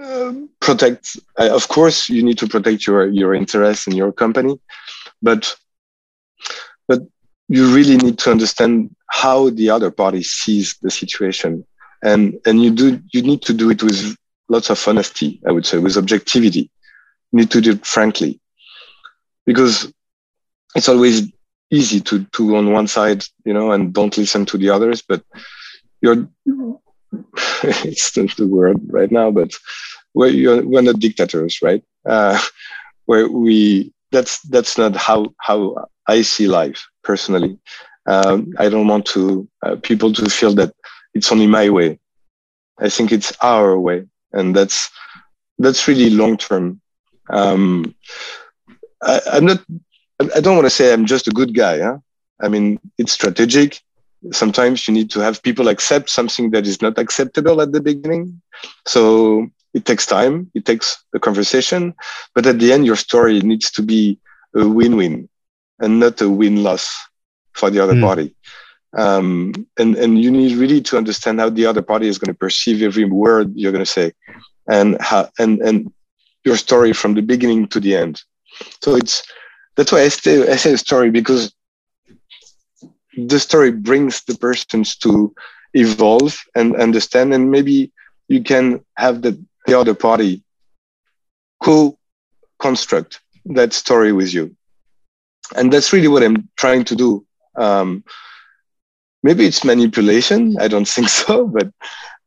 uh, 0.00 0.32
protect. 0.60 1.16
Uh, 1.38 1.50
of 1.52 1.68
course, 1.68 2.08
you 2.08 2.22
need 2.22 2.38
to 2.38 2.48
protect 2.48 2.86
your 2.86 3.06
your 3.08 3.34
interests 3.34 3.86
and 3.86 3.96
your 3.96 4.12
company, 4.12 4.58
but 5.20 5.54
but 6.86 7.02
you 7.48 7.74
really 7.74 7.96
need 7.96 8.18
to 8.18 8.30
understand 8.30 8.94
how 9.10 9.50
the 9.50 9.70
other 9.70 9.90
party 9.90 10.22
sees 10.22 10.76
the 10.82 10.90
situation 10.90 11.64
and 12.02 12.38
and 12.46 12.62
you 12.62 12.70
do 12.70 13.00
you 13.12 13.22
need 13.22 13.42
to 13.42 13.52
do 13.52 13.70
it 13.70 13.82
with 13.82 14.16
lots 14.48 14.70
of 14.70 14.88
honesty 14.88 15.40
i 15.46 15.50
would 15.50 15.66
say 15.66 15.78
with 15.78 15.96
objectivity 15.96 16.70
you 17.32 17.40
need 17.40 17.50
to 17.50 17.60
do 17.60 17.72
it 17.72 17.84
frankly 17.84 18.40
because 19.46 19.92
it's 20.74 20.88
always 20.88 21.30
easy 21.70 22.00
to 22.00 22.24
to 22.32 22.56
on 22.56 22.72
one 22.72 22.86
side 22.86 23.24
you 23.44 23.52
know 23.52 23.72
and 23.72 23.92
don't 23.92 24.16
listen 24.16 24.44
to 24.46 24.56
the 24.56 24.70
others 24.70 25.02
but 25.02 25.22
you're 26.00 26.28
it's 27.62 28.16
not 28.16 28.34
the 28.36 28.46
word 28.46 28.78
right 28.88 29.12
now 29.12 29.30
but 29.30 29.52
we're, 30.14 30.28
you're, 30.28 30.66
we're 30.66 30.82
not 30.82 30.98
dictators 30.98 31.60
right 31.62 31.84
uh, 32.06 32.40
where 33.06 33.28
we 33.28 33.92
that's 34.10 34.40
that's 34.42 34.78
not 34.78 34.96
how 34.96 35.34
how 35.38 35.86
I 36.06 36.22
see 36.22 36.48
life 36.48 36.86
personally. 37.04 37.58
Um, 38.06 38.54
I 38.58 38.68
don't 38.70 38.88
want 38.88 39.04
to 39.06 39.48
uh, 39.62 39.76
people 39.76 40.12
to 40.14 40.30
feel 40.30 40.54
that 40.54 40.74
it's 41.14 41.30
only 41.30 41.46
my 41.46 41.68
way. 41.68 41.98
I 42.78 42.88
think 42.88 43.12
it's 43.12 43.32
our 43.42 43.78
way, 43.78 44.06
and 44.32 44.56
that's 44.56 44.90
that's 45.58 45.86
really 45.86 46.10
long 46.10 46.38
term. 46.38 46.80
Um, 47.30 47.94
I, 49.02 49.20
am 49.34 49.46
not. 49.46 49.60
I 50.20 50.40
don't 50.40 50.56
want 50.56 50.66
to 50.66 50.70
say 50.70 50.92
I'm 50.92 51.06
just 51.06 51.28
a 51.28 51.32
good 51.32 51.54
guy. 51.54 51.80
Huh? 51.80 51.98
I 52.40 52.48
mean, 52.48 52.80
it's 52.98 53.12
strategic. 53.12 53.80
Sometimes 54.32 54.88
you 54.88 54.94
need 54.94 55.10
to 55.10 55.20
have 55.20 55.42
people 55.42 55.68
accept 55.68 56.10
something 56.10 56.50
that 56.50 56.66
is 56.66 56.82
not 56.82 56.98
acceptable 56.98 57.60
at 57.60 57.72
the 57.72 57.80
beginning. 57.80 58.40
So 58.86 59.48
it 59.74 59.84
takes 59.84 60.06
time, 60.06 60.50
it 60.54 60.64
takes 60.64 61.04
a 61.14 61.20
conversation, 61.20 61.94
but 62.34 62.46
at 62.46 62.58
the 62.58 62.72
end, 62.72 62.86
your 62.86 62.96
story 62.96 63.40
needs 63.40 63.70
to 63.72 63.82
be 63.82 64.18
a 64.56 64.66
win-win 64.66 65.28
and 65.78 66.00
not 66.00 66.20
a 66.20 66.28
win-loss 66.28 66.90
for 67.52 67.70
the 67.70 67.80
other 67.80 67.94
mm. 67.94 68.02
party. 68.02 68.34
Um, 68.96 69.52
and 69.78 69.96
and 69.96 70.20
you 70.20 70.30
need 70.30 70.56
really 70.56 70.80
to 70.80 70.96
understand 70.96 71.38
how 71.38 71.50
the 71.50 71.66
other 71.66 71.82
party 71.82 72.08
is 72.08 72.18
going 72.18 72.32
to 72.32 72.38
perceive 72.38 72.82
every 72.82 73.04
word 73.04 73.52
you're 73.54 73.72
going 73.72 73.84
to 73.84 73.90
say, 73.90 74.14
and 74.66 74.96
how 75.00 75.28
and 75.38 75.60
and 75.60 75.92
your 76.44 76.56
story 76.56 76.94
from 76.94 77.12
the 77.14 77.20
beginning 77.20 77.68
to 77.68 77.80
the 77.80 77.94
end. 77.94 78.22
So 78.82 78.96
it's 78.96 79.22
that's 79.78 79.92
why 79.92 80.02
I 80.02 80.08
say 80.08 80.42
I 80.50 80.56
say 80.56 80.72
a 80.72 80.78
story 80.78 81.08
because 81.10 81.54
the 83.16 83.38
story 83.38 83.70
brings 83.70 84.24
the 84.24 84.36
persons 84.36 84.96
to 84.96 85.32
evolve 85.72 86.36
and 86.56 86.74
understand, 86.74 87.32
and 87.32 87.48
maybe 87.48 87.92
you 88.26 88.42
can 88.42 88.84
have 88.96 89.22
the 89.22 89.38
the 89.66 89.78
other 89.78 89.94
party 89.94 90.42
co-construct 91.62 93.20
that 93.44 93.72
story 93.72 94.12
with 94.12 94.34
you. 94.34 94.56
And 95.56 95.72
that's 95.72 95.92
really 95.92 96.08
what 96.08 96.22
i'm 96.24 96.48
trying 96.56 96.84
to 96.84 96.96
do. 96.96 97.24
Um, 97.56 98.04
maybe 99.24 99.44
it's 99.44 99.64
manipulation 99.64 100.54
i 100.60 100.68
don't 100.68 100.86
think 100.86 101.08
so 101.08 101.44
but 101.56 101.68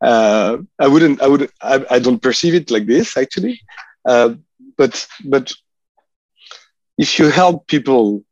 uh, 0.01 0.57
i 0.77 0.87
wouldn't 0.87 1.21
i 1.21 1.27
would 1.27 1.49
I, 1.61 1.85
I, 1.89 1.99
don't 1.99 2.21
perceive 2.21 2.53
it 2.53 2.69
like 2.69 2.85
this 2.85 3.15
actually. 3.15 3.61
Uh, 4.05 4.35
but 4.77 5.07
but 5.25 5.53
if 6.97 7.19
you 7.19 7.29
help 7.29 7.67
people 7.67 8.23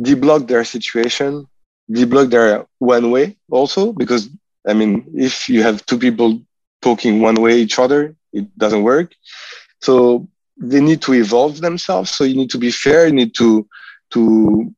deblock 0.00 0.46
their 0.48 0.64
situation 0.64 1.46
deblock 1.90 2.30
their 2.30 2.66
one 2.78 3.10
way 3.10 3.36
also 3.50 3.92
because 3.92 4.28
i 4.68 4.72
mean 4.72 5.04
if 5.14 5.48
you 5.48 5.62
have 5.62 5.84
two 5.86 5.98
people 5.98 6.40
talking 6.82 7.20
one 7.20 7.34
way 7.36 7.58
each 7.58 7.78
other 7.78 8.14
it 8.32 8.46
doesn't 8.58 8.82
work. 8.82 9.14
So 9.80 10.28
they 10.56 10.80
need 10.80 11.02
to 11.02 11.14
evolve 11.14 11.60
themselves. 11.60 12.10
So 12.10 12.24
you 12.24 12.36
need 12.36 12.50
to 12.50 12.58
be 12.58 12.70
fair. 12.70 13.06
You 13.06 13.12
need 13.12 13.34
to 13.36 13.66
to 14.10 14.74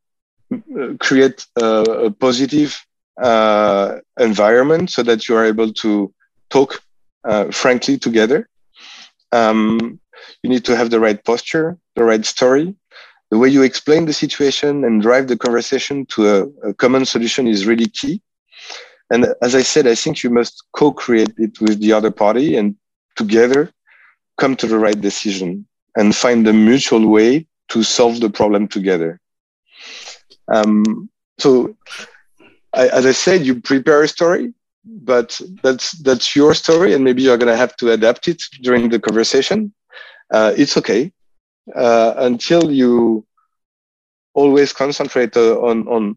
uh, 0.53 0.95
create 1.01 1.47
a, 1.61 1.67
a 2.07 2.11
positive 2.11 2.79
uh, 3.23 3.97
environment 4.19 4.91
so 4.91 5.03
that 5.03 5.29
you 5.29 5.37
are 5.37 5.45
able 5.45 5.73
to 5.75 6.13
talk 6.51 6.81
uh, 7.25 7.51
frankly 7.51 7.99
together. 7.99 8.49
Um, 9.33 10.00
you 10.42 10.50
need 10.50 10.64
to 10.64 10.76
have 10.76 10.90
the 10.90 11.00
right 11.00 11.22
posture, 11.24 11.78
the 11.96 12.04
right 12.04 12.24
story. 12.24 12.74
The 13.30 13.38
way 13.38 13.48
you 13.48 13.62
explain 13.62 14.06
the 14.06 14.12
situation 14.12 14.85
and 14.85 15.00
drive 15.00 15.28
the 15.28 15.37
conversation 15.37 16.06
to 16.06 16.28
a, 16.28 16.68
a 16.70 16.74
common 16.74 17.04
solution 17.04 17.46
is 17.46 17.66
really 17.66 17.87
key. 17.87 18.20
And 19.11 19.26
as 19.42 19.54
I 19.54 19.62
said, 19.62 19.87
I 19.87 19.94
think 19.94 20.22
you 20.22 20.30
must 20.30 20.64
co-create 20.72 21.33
it 21.38 21.61
with 21.61 21.80
the 21.80 21.92
other 21.92 22.11
party 22.11 22.56
and 22.56 22.76
together 23.16 23.72
come 24.38 24.56
to 24.56 24.66
the 24.66 24.78
right 24.78 25.00
decision 25.00 25.66
and 25.96 26.14
find 26.14 26.46
a 26.46 26.52
mutual 26.52 27.09
way 27.09 27.46
to 27.68 27.83
solve 27.83 28.20
the 28.20 28.30
problem 28.30 28.68
together. 28.68 29.20
Um, 30.52 31.09
so, 31.38 31.76
I, 32.72 32.88
as 32.88 33.06
I 33.06 33.12
said, 33.12 33.44
you 33.46 33.61
prepare 33.61 34.02
a 34.02 34.09
story, 34.09 34.52
but 34.85 35.40
that's 35.62 35.92
that's 36.02 36.35
your 36.37 36.54
story, 36.54 36.94
and 36.94 37.04
maybe 37.04 37.22
you're 37.22 37.37
going 37.37 37.52
to 37.52 37.56
have 37.56 37.76
to 37.78 37.90
adapt 37.92 38.28
it 38.28 38.42
during 38.62 38.88
the 38.88 39.00
conversation. 39.00 39.72
Uh, 40.31 40.53
it's 40.57 40.77
okay 40.77 41.12
uh, 41.75 42.14
until 42.19 42.71
you 42.71 43.27
always 44.35 44.73
concentrate 44.73 45.37
uh, 45.37 45.59
on 45.61 45.88
on 45.88 46.16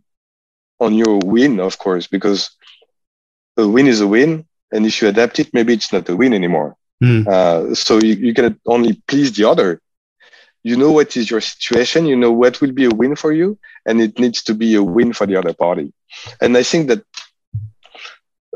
on 0.80 0.94
your 0.94 1.20
win, 1.20 1.60
of 1.60 1.78
course, 1.78 2.08
because 2.08 2.52
a 3.58 3.68
win 3.68 3.88
is 3.88 4.02
a 4.02 4.08
win, 4.08 4.46
and 4.72 4.86
if 4.86 5.02
you 5.02 5.08
adapt 5.08 5.40
it, 5.40 5.54
maybe 5.54 5.74
it's 5.74 5.94
not 5.94 6.10
a 6.10 6.16
win 6.16 6.34
anymore. 6.34 6.76
Mm. 7.04 7.28
Uh, 7.28 7.76
so 7.76 8.00
you, 8.00 8.16
you 8.16 8.34
can 8.34 8.60
only 8.68 9.02
please 9.08 9.32
the 9.34 9.48
other. 9.48 9.82
You 10.64 10.78
know 10.78 10.92
what 10.92 11.16
is 11.18 11.30
your 11.30 11.42
situation. 11.42 12.06
You 12.06 12.16
know 12.16 12.32
what 12.32 12.62
will 12.62 12.72
be 12.72 12.86
a 12.86 12.90
win 12.90 13.16
for 13.16 13.32
you, 13.32 13.58
and 13.86 14.02
it 14.02 14.18
needs 14.20 14.44
to 14.44 14.54
be 14.54 14.76
a 14.76 14.84
win 14.84 15.14
for 15.14 15.26
the 15.26 15.36
other 15.36 15.54
party. 15.54 15.94
And 16.42 16.56
I 16.58 16.64
think 16.64 16.88
that 16.88 17.04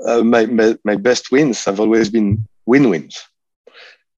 uh, 0.05 0.23
my, 0.23 0.45
my, 0.45 0.77
my 0.83 0.95
best 0.95 1.31
wins 1.31 1.65
have 1.65 1.79
always 1.79 2.09
been 2.09 2.47
win-wins 2.65 3.17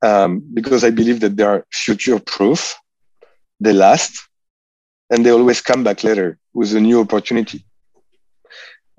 um, 0.01 0.43
because 0.53 0.83
I 0.83 0.89
believe 0.89 1.19
that 1.21 1.35
they 1.35 1.43
are 1.43 1.65
future-proof. 1.71 2.75
They 3.59 3.73
last, 3.73 4.27
and 5.09 5.25
they 5.25 5.31
always 5.31 5.61
come 5.61 5.83
back 5.83 6.03
later 6.03 6.37
with 6.53 6.73
a 6.75 6.79
new 6.79 7.01
opportunity. 7.01 7.65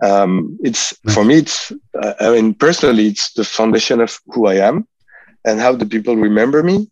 Um, 0.02 0.58
it's 0.62 0.96
for 1.12 1.24
me. 1.24 1.38
It's 1.38 1.72
uh, 2.00 2.14
I 2.20 2.30
mean 2.30 2.54
personally, 2.54 3.06
it's 3.06 3.32
the 3.32 3.44
foundation 3.44 4.00
of 4.00 4.18
who 4.26 4.46
I 4.46 4.54
am 4.54 4.86
and 5.44 5.60
how 5.60 5.74
the 5.74 5.86
people 5.86 6.16
remember 6.16 6.62
me 6.62 6.90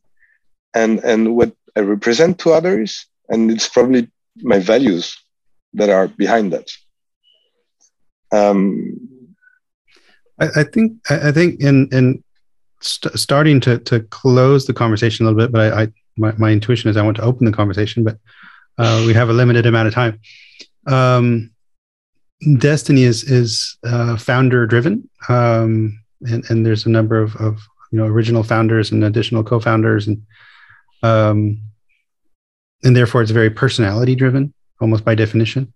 and 0.75 0.99
and 1.01 1.35
what 1.35 1.53
I 1.77 1.81
represent 1.81 2.39
to 2.41 2.53
others. 2.53 3.07
And 3.29 3.51
it's 3.51 3.69
probably 3.69 4.11
my 4.37 4.59
values 4.59 5.17
that 5.75 5.91
are 5.91 6.09
behind 6.09 6.53
that. 6.53 6.71
Um, 8.33 9.35
I, 10.39 10.49
I 10.57 10.65
think 10.65 10.93
I 11.11 11.33
think 11.33 11.61
in 11.61 11.89
in 11.93 12.25
st- 12.81 13.19
starting 13.19 13.61
to 13.61 13.79
to 13.79 14.01
close 14.01 14.67
the 14.67 14.75
conversation 14.75 15.25
a 15.25 15.31
little 15.31 15.47
bit, 15.47 15.53
but 15.53 15.73
I, 15.73 15.83
I 15.83 15.89
my, 16.17 16.33
my 16.39 16.51
intuition 16.51 16.91
is 16.91 16.97
I 16.97 17.03
want 17.03 17.17
to 17.19 17.23
open 17.23 17.47
the 17.47 17.53
conversation, 17.53 18.05
but 18.05 18.19
uh, 18.79 19.05
we 19.07 19.15
have 19.15 19.29
a 19.29 19.33
limited 19.33 19.67
amount 19.67 19.89
of 19.89 19.95
time. 19.95 20.21
Um, 20.87 21.51
Destiny 22.59 23.03
is 23.03 23.25
is 23.25 23.77
uh, 23.85 24.17
founder 24.17 24.67
driven, 24.67 25.09
um, 25.29 25.99
and 26.23 26.49
and 26.51 26.65
there's 26.65 26.87
a 26.87 26.91
number 26.91 27.21
of, 27.21 27.35
of 27.37 27.61
you 27.91 27.99
know 27.99 28.07
original 28.07 28.43
founders 28.43 28.91
and 28.91 29.05
additional 29.05 29.43
co-founders 29.43 30.07
and 30.07 30.23
um 31.03 31.61
and 32.85 32.97
therefore 32.97 33.23
it's 33.23 33.31
very 33.31 33.51
personality 33.51 34.15
driven 34.15 34.53
almost 34.81 35.05
by 35.05 35.15
definition 35.15 35.73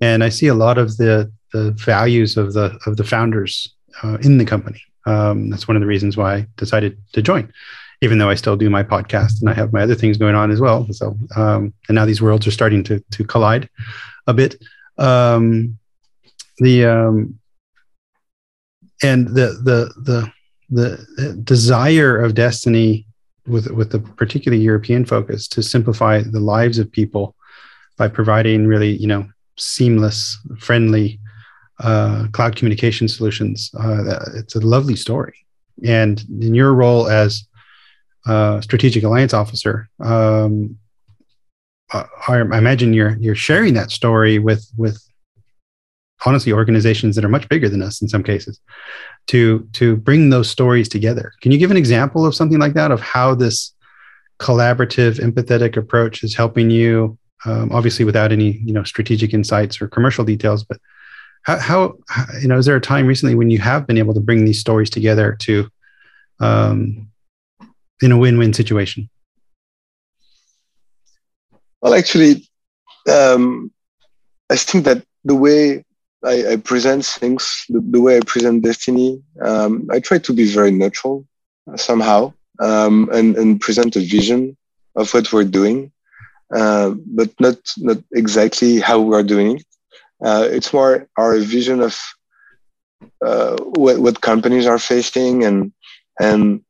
and 0.00 0.24
i 0.24 0.28
see 0.28 0.46
a 0.46 0.54
lot 0.54 0.78
of 0.78 0.96
the 0.96 1.30
the 1.52 1.72
values 1.72 2.36
of 2.36 2.52
the 2.52 2.78
of 2.86 2.96
the 2.96 3.04
founders 3.04 3.74
uh, 4.02 4.18
in 4.22 4.38
the 4.38 4.44
company 4.44 4.80
um, 5.06 5.50
that's 5.50 5.66
one 5.66 5.76
of 5.76 5.80
the 5.80 5.86
reasons 5.86 6.16
why 6.16 6.34
i 6.34 6.46
decided 6.56 6.98
to 7.12 7.22
join 7.22 7.50
even 8.02 8.18
though 8.18 8.30
i 8.30 8.34
still 8.34 8.56
do 8.56 8.70
my 8.70 8.82
podcast 8.82 9.40
and 9.40 9.50
i 9.50 9.54
have 9.54 9.72
my 9.72 9.82
other 9.82 9.94
things 9.94 10.16
going 10.16 10.34
on 10.34 10.50
as 10.50 10.60
well. 10.60 10.86
So 10.92 11.16
um, 11.36 11.72
and 11.88 11.94
now 11.94 12.04
these 12.04 12.22
worlds 12.22 12.46
are 12.46 12.52
starting 12.52 12.82
to 12.84 13.00
to 13.10 13.24
collide 13.24 13.68
a 14.26 14.34
bit. 14.34 14.62
Um, 14.98 15.78
the 16.58 16.86
um, 16.86 17.38
and 19.02 19.28
the 19.28 19.58
the 19.62 19.92
the 20.02 20.32
the 20.70 21.34
desire 21.42 22.18
of 22.18 22.34
destiny 22.34 23.06
with 23.46 23.70
with 23.70 23.90
the 23.90 23.98
particularly 23.98 24.62
European 24.62 25.04
focus 25.04 25.48
to 25.48 25.62
simplify 25.62 26.22
the 26.22 26.40
lives 26.40 26.78
of 26.78 26.92
people 26.92 27.34
by 27.96 28.08
providing 28.08 28.66
really 28.66 28.96
you 28.96 29.06
know 29.06 29.26
seamless, 29.56 30.38
friendly 30.58 31.18
uh, 31.80 32.26
cloud 32.32 32.56
communication 32.56 33.08
solutions. 33.08 33.70
Uh, 33.78 34.24
it's 34.34 34.54
a 34.54 34.60
lovely 34.60 34.96
story, 34.96 35.34
and 35.84 36.24
in 36.40 36.54
your 36.54 36.74
role 36.74 37.08
as 37.08 37.46
uh, 38.26 38.60
strategic 38.60 39.02
alliance 39.02 39.32
officer, 39.32 39.88
um, 40.00 40.76
I, 41.92 42.04
I 42.28 42.58
imagine 42.58 42.92
you're 42.92 43.16
you're 43.18 43.34
sharing 43.34 43.74
that 43.74 43.90
story 43.90 44.38
with 44.38 44.70
with 44.76 45.02
honestly 46.26 46.52
organizations 46.52 47.16
that 47.16 47.24
are 47.24 47.30
much 47.30 47.48
bigger 47.48 47.68
than 47.68 47.82
us 47.82 48.02
in 48.02 48.08
some 48.08 48.22
cases 48.22 48.60
to 49.28 49.66
to 49.72 49.96
bring 49.96 50.30
those 50.30 50.50
stories 50.50 50.88
together 50.88 51.32
can 51.40 51.52
you 51.52 51.58
give 51.58 51.70
an 51.70 51.76
example 51.76 52.26
of 52.26 52.34
something 52.34 52.58
like 52.58 52.74
that 52.74 52.90
of 52.90 53.00
how 53.00 53.34
this 53.34 53.74
collaborative 54.38 55.18
empathetic 55.20 55.76
approach 55.76 56.22
is 56.22 56.34
helping 56.34 56.70
you 56.70 57.16
um, 57.44 57.72
obviously 57.72 58.04
without 58.04 58.32
any 58.32 58.58
you 58.64 58.72
know 58.72 58.84
strategic 58.84 59.32
insights 59.32 59.80
or 59.80 59.88
commercial 59.88 60.24
details 60.24 60.62
but 60.64 60.78
how, 61.42 61.58
how, 61.58 61.98
you 62.40 62.48
know 62.48 62.58
is 62.58 62.66
there 62.66 62.76
a 62.76 62.80
time 62.80 63.06
recently 63.06 63.34
when 63.34 63.50
you 63.50 63.58
have 63.58 63.86
been 63.86 63.98
able 63.98 64.14
to 64.14 64.20
bring 64.20 64.44
these 64.44 64.58
stories 64.58 64.90
together 64.90 65.36
to 65.40 65.68
um, 66.40 67.08
in 68.02 68.12
a 68.12 68.18
win-win 68.18 68.52
situation 68.52 69.08
well 71.80 71.94
actually 71.94 72.48
um, 73.10 73.70
i 74.50 74.56
think 74.56 74.84
that 74.84 75.04
the 75.24 75.34
way 75.34 75.84
I, 76.24 76.52
I 76.52 76.56
present 76.56 77.04
things 77.04 77.64
the, 77.68 77.80
the, 77.80 78.00
way 78.00 78.18
I 78.18 78.20
present 78.26 78.62
Destiny. 78.62 79.22
Um, 79.42 79.88
I 79.90 80.00
try 80.00 80.18
to 80.18 80.32
be 80.32 80.52
very 80.52 80.70
neutral 80.70 81.26
somehow 81.76 82.32
um, 82.58 83.08
and, 83.12 83.36
and 83.36 83.60
present 83.60 83.96
a 83.96 84.00
vision 84.00 84.56
of 84.96 85.12
what 85.14 85.32
we're 85.32 85.44
doing, 85.44 85.92
uh, 86.54 86.94
but 87.06 87.30
not 87.40 87.56
not 87.78 87.98
exactly 88.12 88.80
how 88.80 89.00
we 89.00 89.14
are 89.14 89.22
doing 89.22 89.56
it. 89.56 89.66
Uh, 90.24 90.46
it's 90.50 90.72
more 90.72 91.08
our 91.16 91.38
vision 91.38 91.80
of 91.80 91.98
uh, 93.24 93.56
what, 93.56 93.98
what 93.98 94.20
companies 94.20 94.66
are 94.66 94.78
facing 94.78 95.44
and 95.44 95.72
and 96.20 96.62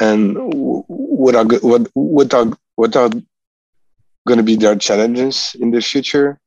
and 0.00 0.36
what 0.36 1.36
are 1.36 1.44
what 1.60 1.88
what 1.94 2.34
are 2.34 2.46
what 2.74 2.96
are 2.96 3.10
going 4.26 4.38
to 4.38 4.42
be 4.42 4.56
their 4.56 4.76
challenges 4.76 5.56
in 5.60 5.70
the 5.70 5.80
future. 5.80 6.40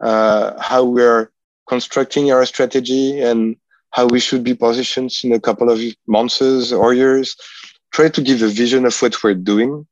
Uh, 0.00 0.60
how 0.60 0.84
we're 0.84 1.30
constructing 1.68 2.30
our 2.30 2.44
strategy 2.46 3.20
and 3.20 3.56
how 3.90 4.06
we 4.06 4.20
should 4.20 4.44
be 4.44 4.54
positioned 4.54 5.10
in 5.22 5.32
a 5.32 5.40
couple 5.40 5.70
of 5.70 5.80
months 6.06 6.72
or 6.72 6.94
years. 6.94 7.36
Try 7.92 8.08
to 8.08 8.22
give 8.22 8.42
a 8.42 8.48
vision 8.48 8.84
of 8.86 8.96
what 9.00 9.22
we're 9.22 9.34
doing. 9.34 9.86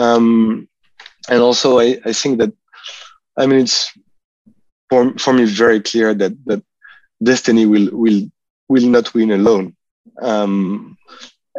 Um, 0.00 0.68
and 1.28 1.40
also, 1.40 1.78
I, 1.78 1.98
I 2.04 2.12
think 2.12 2.38
that, 2.38 2.52
I 3.36 3.46
mean, 3.46 3.60
it's 3.60 3.92
for, 4.90 5.12
for 5.18 5.32
me 5.32 5.44
very 5.44 5.80
clear 5.80 6.14
that, 6.14 6.32
that 6.46 6.62
Destiny 7.22 7.66
will, 7.66 7.88
will, 7.92 8.22
will 8.68 8.86
not 8.86 9.14
win 9.14 9.30
alone. 9.30 9.76
Um, 10.20 10.96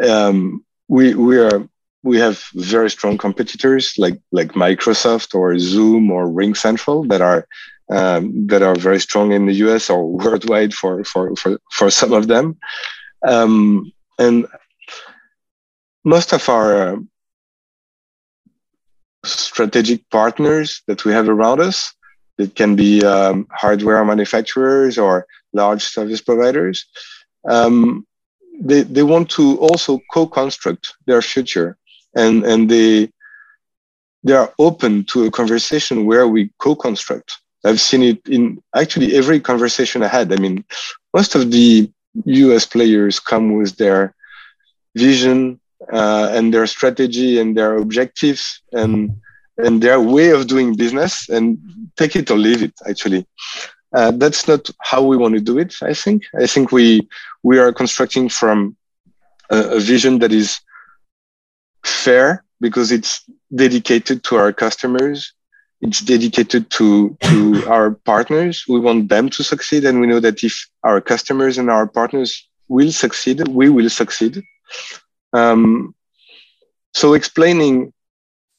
um, 0.08 0.64
we, 0.88 1.16
we 1.16 1.40
are, 1.40 1.68
we 2.04 2.20
have 2.20 2.44
very 2.54 2.90
strong 2.90 3.18
competitors 3.18 3.96
like, 3.98 4.20
like 4.32 4.50
Microsoft 4.50 5.34
or 5.34 5.58
Zoom 5.58 6.12
or 6.12 6.30
Ring 6.30 6.54
Central 6.54 7.04
that 7.06 7.22
are 7.22 7.48
um, 7.90 8.48
that 8.48 8.64
are 8.64 8.76
very 8.76 9.00
strong 9.00 9.32
in 9.32 9.46
the 9.46 9.54
US 9.66 9.90
or 9.90 10.10
worldwide 10.10 10.74
for 10.74 11.04
for 11.04 11.36
for, 11.36 11.60
for 11.72 11.90
some 11.92 12.14
of 12.14 12.28
them. 12.28 12.58
Um, 13.28 13.92
and 14.18 14.48
most 16.04 16.34
of 16.34 16.48
our 16.50 16.94
uh, 16.94 16.96
strategic 19.24 20.10
partners 20.10 20.82
that 20.88 21.06
we 21.06 21.14
have 21.14 21.28
around 21.28 21.60
us, 21.60 21.94
it 22.38 22.56
can 22.56 22.76
be 22.76 23.04
um, 23.04 23.48
hardware 23.52 24.04
manufacturers 24.04 24.98
or 24.98 25.26
large 25.54 25.84
service 25.84 26.21
providers. 26.21 26.86
Um, 27.48 28.06
they, 28.60 28.84
they 28.84 29.04
want 29.04 29.30
to 29.32 29.58
also 29.60 30.00
co-construct 30.12 30.93
their 31.06 31.21
future 31.21 31.78
and, 32.15 32.45
and 32.45 32.69
they, 32.69 33.10
they 34.24 34.34
are 34.34 34.54
open 34.58 35.04
to 35.06 35.26
a 35.26 35.32
conversation 35.32 36.06
where 36.06 36.28
we 36.28 36.50
co-construct 36.60 37.38
I've 37.65 37.82
seen 37.82 38.04
it 38.04 38.21
in 38.28 38.62
actually 38.76 39.15
every 39.15 39.39
conversation 39.39 40.04
I 40.04 40.08
had. 40.08 40.32
I 40.32 40.38
mean, 40.38 40.63
most 41.13 41.34
of 41.34 41.52
the 41.52 41.91
US 42.26 42.65
players 42.65 43.19
come 43.19 43.56
with 43.56 43.76
their 43.78 44.13
vision 44.95 45.60
uh, 45.91 46.30
and 46.32 46.54
their 46.54 46.67
strategy 46.67 47.39
and 47.39 47.58
their 47.58 47.78
objectives 47.78 48.62
and 48.71 49.19
and 49.58 49.82
their 49.82 50.00
way 50.00 50.30
of 50.30 50.48
doing 50.48 50.76
business 50.76 51.30
and 51.30 51.58
take 51.98 52.15
it 52.15 52.30
or 52.32 52.38
leave 52.38 52.63
it 52.63 52.74
actually. 52.88 53.26
Uh, 53.94 54.12
that's 54.12 54.48
not 54.48 54.70
how 54.82 55.02
we 55.02 55.15
want 55.15 55.34
to 55.34 55.39
do 55.39 55.58
it 55.58 55.74
i 55.82 55.94
think. 55.94 56.24
I 56.38 56.48
think 56.48 56.72
we 56.72 57.08
we 57.44 57.60
are 57.60 57.72
constructing 57.72 58.30
from 58.30 58.76
a, 59.50 59.78
a 59.78 59.80
vision 59.80 60.20
that 60.20 60.32
is 60.32 60.60
fair 61.86 62.44
because 62.60 62.91
it's 62.91 63.24
dedicated 63.54 64.24
to 64.24 64.36
our 64.38 64.52
customers. 64.52 65.34
It's 65.82 66.02
dedicated 66.02 66.70
to 66.72 67.15
to 67.22 67.63
our 67.76 67.91
partners. 67.91 68.65
We 68.68 68.80
want 68.80 69.10
them 69.10 69.30
to 69.30 69.44
succeed 69.44 69.86
and 69.86 70.02
we 70.02 70.08
know 70.08 70.20
that 70.20 70.44
if 70.44 70.68
our 70.84 71.00
customers 71.00 71.58
and 71.58 71.70
our 71.70 71.88
partners 71.88 72.48
will 72.68 72.91
succeed 72.91 73.48
we 73.48 73.70
will 73.70 73.89
succeed. 73.89 74.44
Um, 75.34 75.94
so 76.94 77.13
explaining 77.13 77.94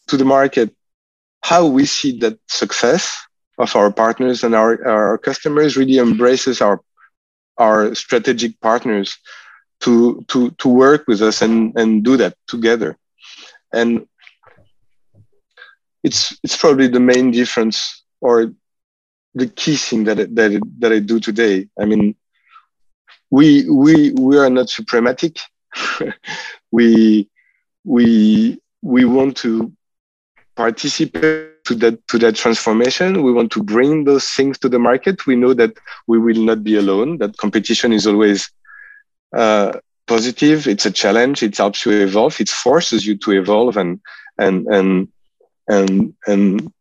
to 0.09 0.17
the 0.17 0.25
market 0.25 0.76
how 1.49 1.65
we 1.67 1.85
see 1.87 2.19
that 2.19 2.39
success 2.49 3.05
of 3.59 3.75
our 3.77 3.93
partners 3.93 4.43
and 4.45 4.55
our, 4.55 4.73
our 4.87 5.19
customers 5.19 5.77
really 5.77 5.99
embraces 5.99 6.61
our 6.61 6.81
our 7.59 7.95
strategic 7.95 8.61
partners 8.61 9.17
to 9.81 10.25
to 10.29 10.51
to 10.61 10.69
work 10.69 11.03
with 11.07 11.23
us 11.23 11.43
and 11.43 11.57
and 11.79 12.05
do 12.05 12.17
that 12.17 12.35
together 12.49 12.97
and 13.73 14.07
it's 16.07 16.39
it's 16.45 16.57
probably 16.57 16.89
the 16.89 17.07
main 17.13 17.31
difference 17.31 18.05
or 18.21 18.53
the 19.35 19.47
key 19.47 19.77
thing 19.77 20.05
that 20.05 20.17
that 20.35 20.51
that 20.79 20.93
I 20.93 21.01
do 21.01 21.21
today. 21.21 21.69
I 21.79 21.85
mean, 21.85 22.15
we 23.31 23.69
we 23.69 24.13
we 24.13 24.39
are 24.39 24.49
not 24.49 24.71
suprematic. 24.71 25.39
we 26.71 27.29
we 27.85 28.61
we 28.83 29.05
want 29.05 29.37
to 29.39 29.76
participate 30.57 31.65
to 31.65 31.75
that 31.77 32.07
to 32.09 32.19
that 32.19 32.35
transformation. 32.37 33.23
We 33.23 33.33
want 33.33 33.53
to 33.53 33.63
bring 33.63 34.05
those 34.05 34.29
things 34.31 34.59
to 34.61 34.69
the 34.69 34.79
market. 34.79 35.27
We 35.27 35.37
know 35.37 35.55
that 35.55 35.77
we 36.07 36.19
will 36.19 36.43
not 36.43 36.65
be 36.65 36.77
alone. 36.77 37.19
That 37.19 37.37
competition 37.37 37.93
is 37.93 38.07
always 38.07 38.51
uh, 39.37 39.79
positive. 40.07 40.67
It's 40.67 40.87
a 40.87 40.91
challenge. 40.91 41.43
It 41.43 41.57
helps 41.57 41.85
you 41.85 41.93
evolve. 41.93 42.41
It 42.41 42.49
forces 42.49 43.07
you 43.07 43.17
to 43.19 43.33
evolve 43.33 43.77
and 43.77 44.01
and 44.39 44.67
and 44.69 45.09
and 45.69 46.15
and 46.27 46.73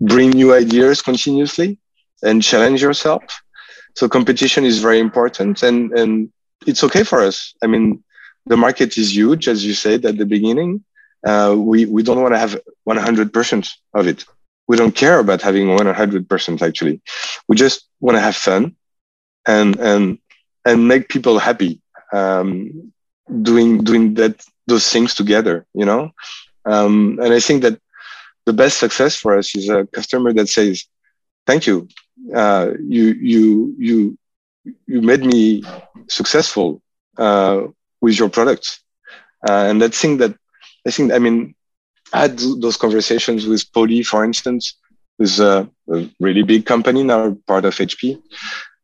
bring 0.00 0.30
new 0.30 0.54
ideas 0.54 1.02
continuously 1.02 1.78
and 2.22 2.42
challenge 2.42 2.82
yourself. 2.82 3.22
So 3.94 4.08
competition 4.08 4.64
is 4.64 4.78
very 4.78 5.00
important 5.00 5.62
and 5.62 5.92
and 5.92 6.30
it's 6.66 6.84
okay 6.84 7.02
for 7.02 7.20
us. 7.20 7.54
I 7.62 7.66
mean, 7.66 8.02
the 8.46 8.56
market 8.56 8.96
is 8.98 9.14
huge, 9.14 9.48
as 9.48 9.64
you 9.64 9.74
said 9.74 10.04
at 10.04 10.18
the 10.18 10.26
beginning. 10.26 10.84
Uh, 11.26 11.54
we 11.58 11.86
we 11.86 12.02
don't 12.02 12.22
want 12.22 12.34
to 12.34 12.38
have 12.38 12.58
100% 12.88 13.70
of 13.94 14.06
it. 14.08 14.24
We 14.68 14.76
don't 14.76 14.94
care 14.94 15.18
about 15.20 15.42
having 15.42 15.66
100% 15.68 16.62
actually. 16.62 17.00
We 17.48 17.56
just 17.56 17.88
want 18.00 18.16
to 18.16 18.20
have 18.20 18.36
fun 18.36 18.76
and 19.46 19.78
and 19.78 20.18
and 20.64 20.88
make 20.88 21.08
people 21.08 21.38
happy 21.38 21.80
um, 22.12 22.92
doing 23.42 23.84
doing 23.84 24.14
that 24.14 24.44
those 24.66 24.88
things 24.90 25.14
together 25.14 25.66
you 25.74 25.84
know 25.84 26.10
um, 26.66 27.18
and 27.22 27.32
i 27.32 27.40
think 27.40 27.62
that 27.62 27.78
the 28.46 28.52
best 28.52 28.78
success 28.78 29.16
for 29.16 29.36
us 29.38 29.54
is 29.56 29.68
a 29.68 29.86
customer 29.86 30.32
that 30.32 30.48
says 30.48 30.84
thank 31.46 31.66
you 31.66 31.88
uh, 32.34 32.70
you 32.80 33.04
you 33.32 33.74
you 33.78 34.18
you 34.86 35.00
made 35.02 35.24
me 35.24 35.62
successful 36.08 36.80
uh, 37.18 37.62
with 38.00 38.18
your 38.18 38.28
products 38.28 38.80
uh, 39.48 39.64
and 39.68 39.80
that 39.80 39.94
thing 39.94 40.18
that 40.18 40.34
i 40.86 40.90
think 40.90 41.12
i 41.12 41.18
mean 41.18 41.54
i 42.12 42.20
had 42.22 42.38
those 42.38 42.76
conversations 42.76 43.46
with 43.46 43.70
poly 43.72 44.02
for 44.02 44.24
instance 44.24 44.78
who's 45.18 45.40
a, 45.40 45.68
a 45.92 46.08
really 46.20 46.42
big 46.42 46.66
company 46.66 47.02
now 47.02 47.36
part 47.46 47.64
of 47.64 47.74
hp 47.74 48.20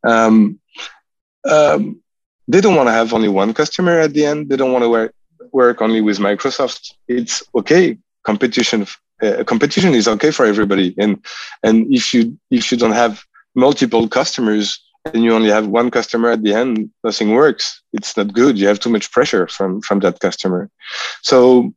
um, 0.04 0.58
um, 1.48 2.02
they 2.48 2.60
don't 2.60 2.76
want 2.76 2.88
to 2.88 2.92
have 2.92 3.12
only 3.12 3.28
one 3.28 3.54
customer 3.54 3.98
at 3.98 4.12
the 4.14 4.24
end. 4.24 4.48
They 4.48 4.56
don't 4.56 4.72
want 4.72 4.84
to 4.84 4.88
work, 4.88 5.14
work 5.52 5.80
only 5.80 6.00
with 6.00 6.18
Microsoft. 6.18 6.94
It's 7.08 7.42
okay. 7.54 7.98
Competition, 8.24 8.86
uh, 9.22 9.44
competition 9.44 9.94
is 9.94 10.08
okay 10.08 10.30
for 10.30 10.44
everybody. 10.46 10.94
And, 10.98 11.24
and 11.62 11.92
if 11.92 12.12
you, 12.12 12.38
if 12.50 12.70
you 12.70 12.78
don't 12.78 12.92
have 12.92 13.24
multiple 13.54 14.08
customers 14.08 14.82
and 15.04 15.22
you 15.22 15.32
only 15.32 15.50
have 15.50 15.66
one 15.66 15.90
customer 15.90 16.30
at 16.30 16.42
the 16.42 16.54
end, 16.54 16.90
nothing 17.02 17.30
works. 17.30 17.82
It's 17.92 18.16
not 18.16 18.32
good. 18.32 18.58
You 18.58 18.68
have 18.68 18.80
too 18.80 18.90
much 18.90 19.10
pressure 19.10 19.46
from, 19.48 19.80
from 19.80 20.00
that 20.00 20.20
customer. 20.20 20.70
So 21.22 21.74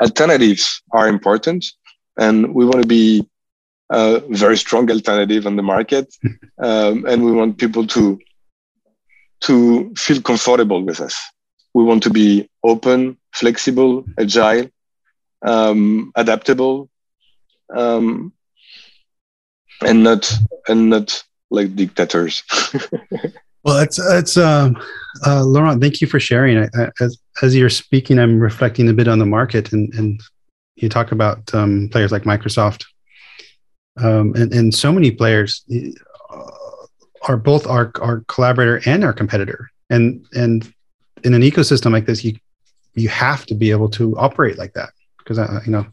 alternatives 0.00 0.82
are 0.92 1.08
important 1.08 1.64
and 2.18 2.54
we 2.54 2.64
want 2.64 2.82
to 2.82 2.88
be 2.88 3.26
a 3.90 4.20
very 4.30 4.56
strong 4.56 4.90
alternative 4.90 5.46
on 5.46 5.56
the 5.56 5.62
market. 5.62 6.14
Um, 6.58 7.04
and 7.04 7.22
we 7.22 7.32
want 7.32 7.58
people 7.58 7.86
to 7.88 8.18
to 9.42 9.92
feel 9.94 10.22
comfortable 10.22 10.82
with 10.82 11.02
us. 11.02 11.14
We 11.74 11.84
want 11.84 12.02
to 12.04 12.10
be 12.10 12.48
open, 12.64 13.18
flexible, 13.34 14.06
agile, 14.18 14.70
um, 15.42 16.12
adaptable, 16.16 16.88
um, 17.76 18.32
and 19.82 20.02
not 20.02 20.32
and 20.66 20.88
not 20.88 21.22
like 21.50 21.76
dictators. 21.76 22.42
well, 23.66 23.78
it's 23.78 23.98
it's 23.98 24.36
um, 24.36 24.80
uh, 25.26 25.42
Laurent. 25.42 25.82
Thank 25.82 26.00
you 26.00 26.06
for 26.06 26.20
sharing. 26.20 26.56
I, 26.56 26.68
I, 26.76 26.90
as 27.00 27.18
as 27.42 27.56
you're 27.56 27.68
speaking, 27.68 28.16
I'm 28.16 28.38
reflecting 28.38 28.88
a 28.88 28.92
bit 28.92 29.08
on 29.08 29.18
the 29.18 29.26
market, 29.26 29.72
and 29.72 29.92
and 29.94 30.20
you 30.76 30.88
talk 30.88 31.10
about 31.10 31.52
um, 31.52 31.88
players 31.90 32.12
like 32.12 32.22
Microsoft, 32.22 32.84
um, 33.96 34.34
and 34.36 34.52
and 34.54 34.72
so 34.72 34.92
many 34.92 35.10
players 35.10 35.64
are 37.22 37.36
both 37.36 37.66
our, 37.66 37.90
our 38.00 38.20
collaborator 38.28 38.80
and 38.86 39.02
our 39.02 39.12
competitor. 39.12 39.68
And 39.90 40.24
and 40.32 40.72
in 41.24 41.34
an 41.34 41.42
ecosystem 41.42 41.90
like 41.90 42.06
this, 42.06 42.24
you 42.24 42.36
you 42.94 43.08
have 43.08 43.46
to 43.46 43.54
be 43.56 43.72
able 43.72 43.88
to 43.90 44.16
operate 44.16 44.58
like 44.58 44.74
that 44.74 44.90
because 45.18 45.40
uh, 45.40 45.60
you 45.66 45.72
know 45.72 45.84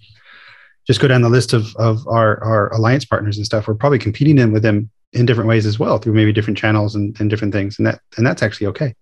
just 0.86 1.00
go 1.00 1.08
down 1.08 1.24
the 1.24 1.30
list 1.30 1.54
of 1.54 1.76
of 1.78 2.08
our 2.08 2.44
our 2.44 2.72
alliance 2.74 3.04
partners 3.04 3.38
and 3.38 3.48
stuff. 3.48 3.68
We're 3.68 3.74
probably 3.74 4.00
competing 4.00 4.38
in 4.38 4.52
with 4.52 4.62
them 4.62 4.92
in 5.14 5.26
different 5.26 5.48
ways 5.48 5.66
as 5.66 5.80
well 5.80 5.98
through 5.98 6.14
maybe 6.14 6.34
different 6.34 6.58
channels 6.58 6.96
and, 6.96 7.20
and 7.20 7.30
different 7.30 7.54
things, 7.54 7.78
and 7.78 7.88
that 7.88 8.00
and 8.18 8.26
that's 8.26 8.44
actually 8.44 8.68
okay. 8.68 8.96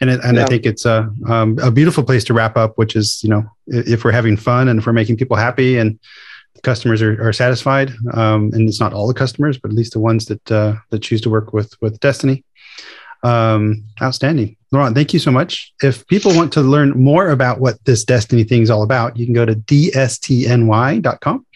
And 0.00 0.10
it, 0.10 0.20
and 0.24 0.36
yeah. 0.36 0.44
I 0.44 0.46
think 0.46 0.66
it's 0.66 0.84
a 0.84 1.10
um, 1.28 1.58
a 1.58 1.70
beautiful 1.70 2.04
place 2.04 2.24
to 2.24 2.34
wrap 2.34 2.56
up, 2.56 2.76
which 2.76 2.96
is 2.96 3.22
you 3.22 3.28
know 3.28 3.44
if 3.66 4.04
we're 4.04 4.12
having 4.12 4.36
fun 4.36 4.68
and 4.68 4.80
if 4.80 4.86
we're 4.86 4.92
making 4.92 5.16
people 5.16 5.36
happy 5.36 5.78
and 5.78 5.98
customers 6.62 7.02
are, 7.02 7.20
are 7.26 7.32
satisfied. 7.32 7.92
Um, 8.12 8.50
and 8.52 8.68
it's 8.68 8.80
not 8.80 8.92
all 8.92 9.08
the 9.08 9.14
customers, 9.14 9.58
but 9.58 9.70
at 9.70 9.76
least 9.76 9.92
the 9.92 10.00
ones 10.00 10.26
that 10.26 10.52
uh, 10.52 10.76
that 10.90 11.00
choose 11.00 11.20
to 11.22 11.30
work 11.30 11.52
with 11.52 11.74
with 11.80 12.00
Destiny. 12.00 12.44
Um, 13.22 13.84
outstanding, 14.00 14.56
Laurent. 14.72 14.94
Thank 14.94 15.12
you 15.12 15.18
so 15.18 15.30
much. 15.30 15.74
If 15.82 16.06
people 16.06 16.34
want 16.34 16.54
to 16.54 16.62
learn 16.62 16.90
more 16.92 17.28
about 17.30 17.60
what 17.60 17.84
this 17.84 18.02
Destiny 18.04 18.44
thing 18.44 18.62
is 18.62 18.70
all 18.70 18.82
about, 18.82 19.18
you 19.18 19.26
can 19.26 19.34
go 19.34 19.44
to 19.44 19.54
dstny.com. 19.54 21.46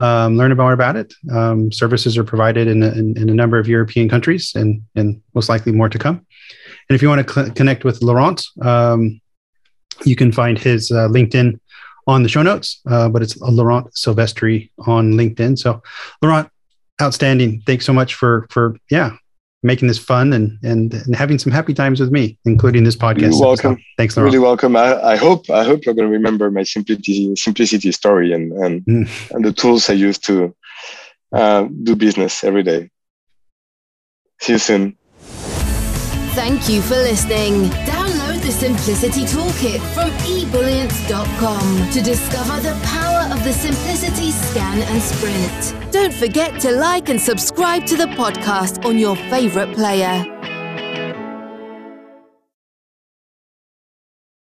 Um, 0.00 0.38
learn 0.38 0.56
more 0.56 0.72
about 0.72 0.96
it. 0.96 1.12
Um, 1.30 1.70
services 1.70 2.16
are 2.16 2.24
provided 2.24 2.68
in 2.68 2.82
a, 2.82 2.90
in, 2.92 3.16
in, 3.18 3.28
a 3.28 3.34
number 3.34 3.58
of 3.58 3.68
European 3.68 4.08
countries, 4.08 4.52
and 4.54 4.82
and 4.96 5.20
most 5.34 5.48
likely 5.48 5.72
more 5.72 5.90
to 5.90 5.98
come. 5.98 6.16
And 6.88 6.94
if 6.96 7.02
you 7.02 7.08
want 7.08 7.26
to 7.26 7.32
cl- 7.32 7.50
connect 7.50 7.84
with 7.84 8.02
Laurent, 8.02 8.42
um, 8.62 9.20
you 10.04 10.16
can 10.16 10.32
find 10.32 10.58
his 10.58 10.90
uh, 10.90 11.08
LinkedIn 11.08 11.60
on 12.06 12.22
the 12.22 12.28
show 12.28 12.42
notes, 12.42 12.80
uh, 12.88 13.08
but 13.08 13.22
it's 13.22 13.36
Laurent 13.40 13.92
Silvestri 13.92 14.70
on 14.86 15.12
LinkedIn. 15.12 15.58
So, 15.58 15.82
Laurent, 16.22 16.48
outstanding. 17.00 17.62
Thanks 17.66 17.84
so 17.84 17.92
much 17.92 18.14
for 18.14 18.46
for 18.50 18.76
yeah 18.90 19.16
making 19.62 19.88
this 19.88 19.98
fun 19.98 20.32
and 20.32 20.58
and, 20.62 20.92
and 20.94 21.14
having 21.14 21.38
some 21.38 21.52
happy 21.52 21.74
times 21.74 22.00
with 22.00 22.10
me, 22.10 22.38
including 22.44 22.84
this 22.84 22.96
podcast. 22.96 23.32
You're 23.32 23.40
welcome. 23.40 23.76
So, 23.76 23.82
thanks, 23.96 24.16
Laurent. 24.16 24.32
Really 24.32 24.42
welcome. 24.42 24.76
I, 24.76 25.00
I, 25.02 25.16
hope 25.16 25.48
I 25.50 25.64
hope 25.64 25.84
you're 25.84 25.94
going 25.94 26.08
to 26.08 26.12
remember 26.12 26.50
my 26.50 26.62
simplicity 26.62 27.34
simplicity 27.36 27.92
story 27.92 28.32
and 28.32 28.52
and, 28.52 28.84
mm. 28.84 29.30
and 29.30 29.44
the 29.44 29.52
tools 29.52 29.90
I 29.90 29.94
use 29.94 30.18
to 30.18 30.54
uh, 31.32 31.68
do 31.82 31.96
business 31.96 32.44
every 32.44 32.62
day. 32.62 32.90
See 34.40 34.52
you 34.52 34.58
soon. 34.58 34.96
Thank 36.34 36.68
you 36.68 36.80
for 36.80 36.94
listening. 36.94 37.70
The 38.42 38.52
Simplicity 38.52 39.24
Toolkit 39.26 39.80
from 39.94 40.10
ebullient.com 40.24 41.90
to 41.92 42.00
discover 42.00 42.60
the 42.62 42.74
power 42.84 43.32
of 43.32 43.44
the 43.44 43.52
Simplicity 43.52 44.30
Scan 44.30 44.78
and 44.80 45.02
Sprint. 45.02 45.92
Don't 45.92 46.14
forget 46.14 46.58
to 46.60 46.72
like 46.72 47.10
and 47.10 47.20
subscribe 47.20 47.84
to 47.86 47.96
the 47.96 48.06
podcast 48.06 48.84
on 48.86 48.98
your 48.98 49.14
favorite 49.14 49.74
player. 49.74 50.39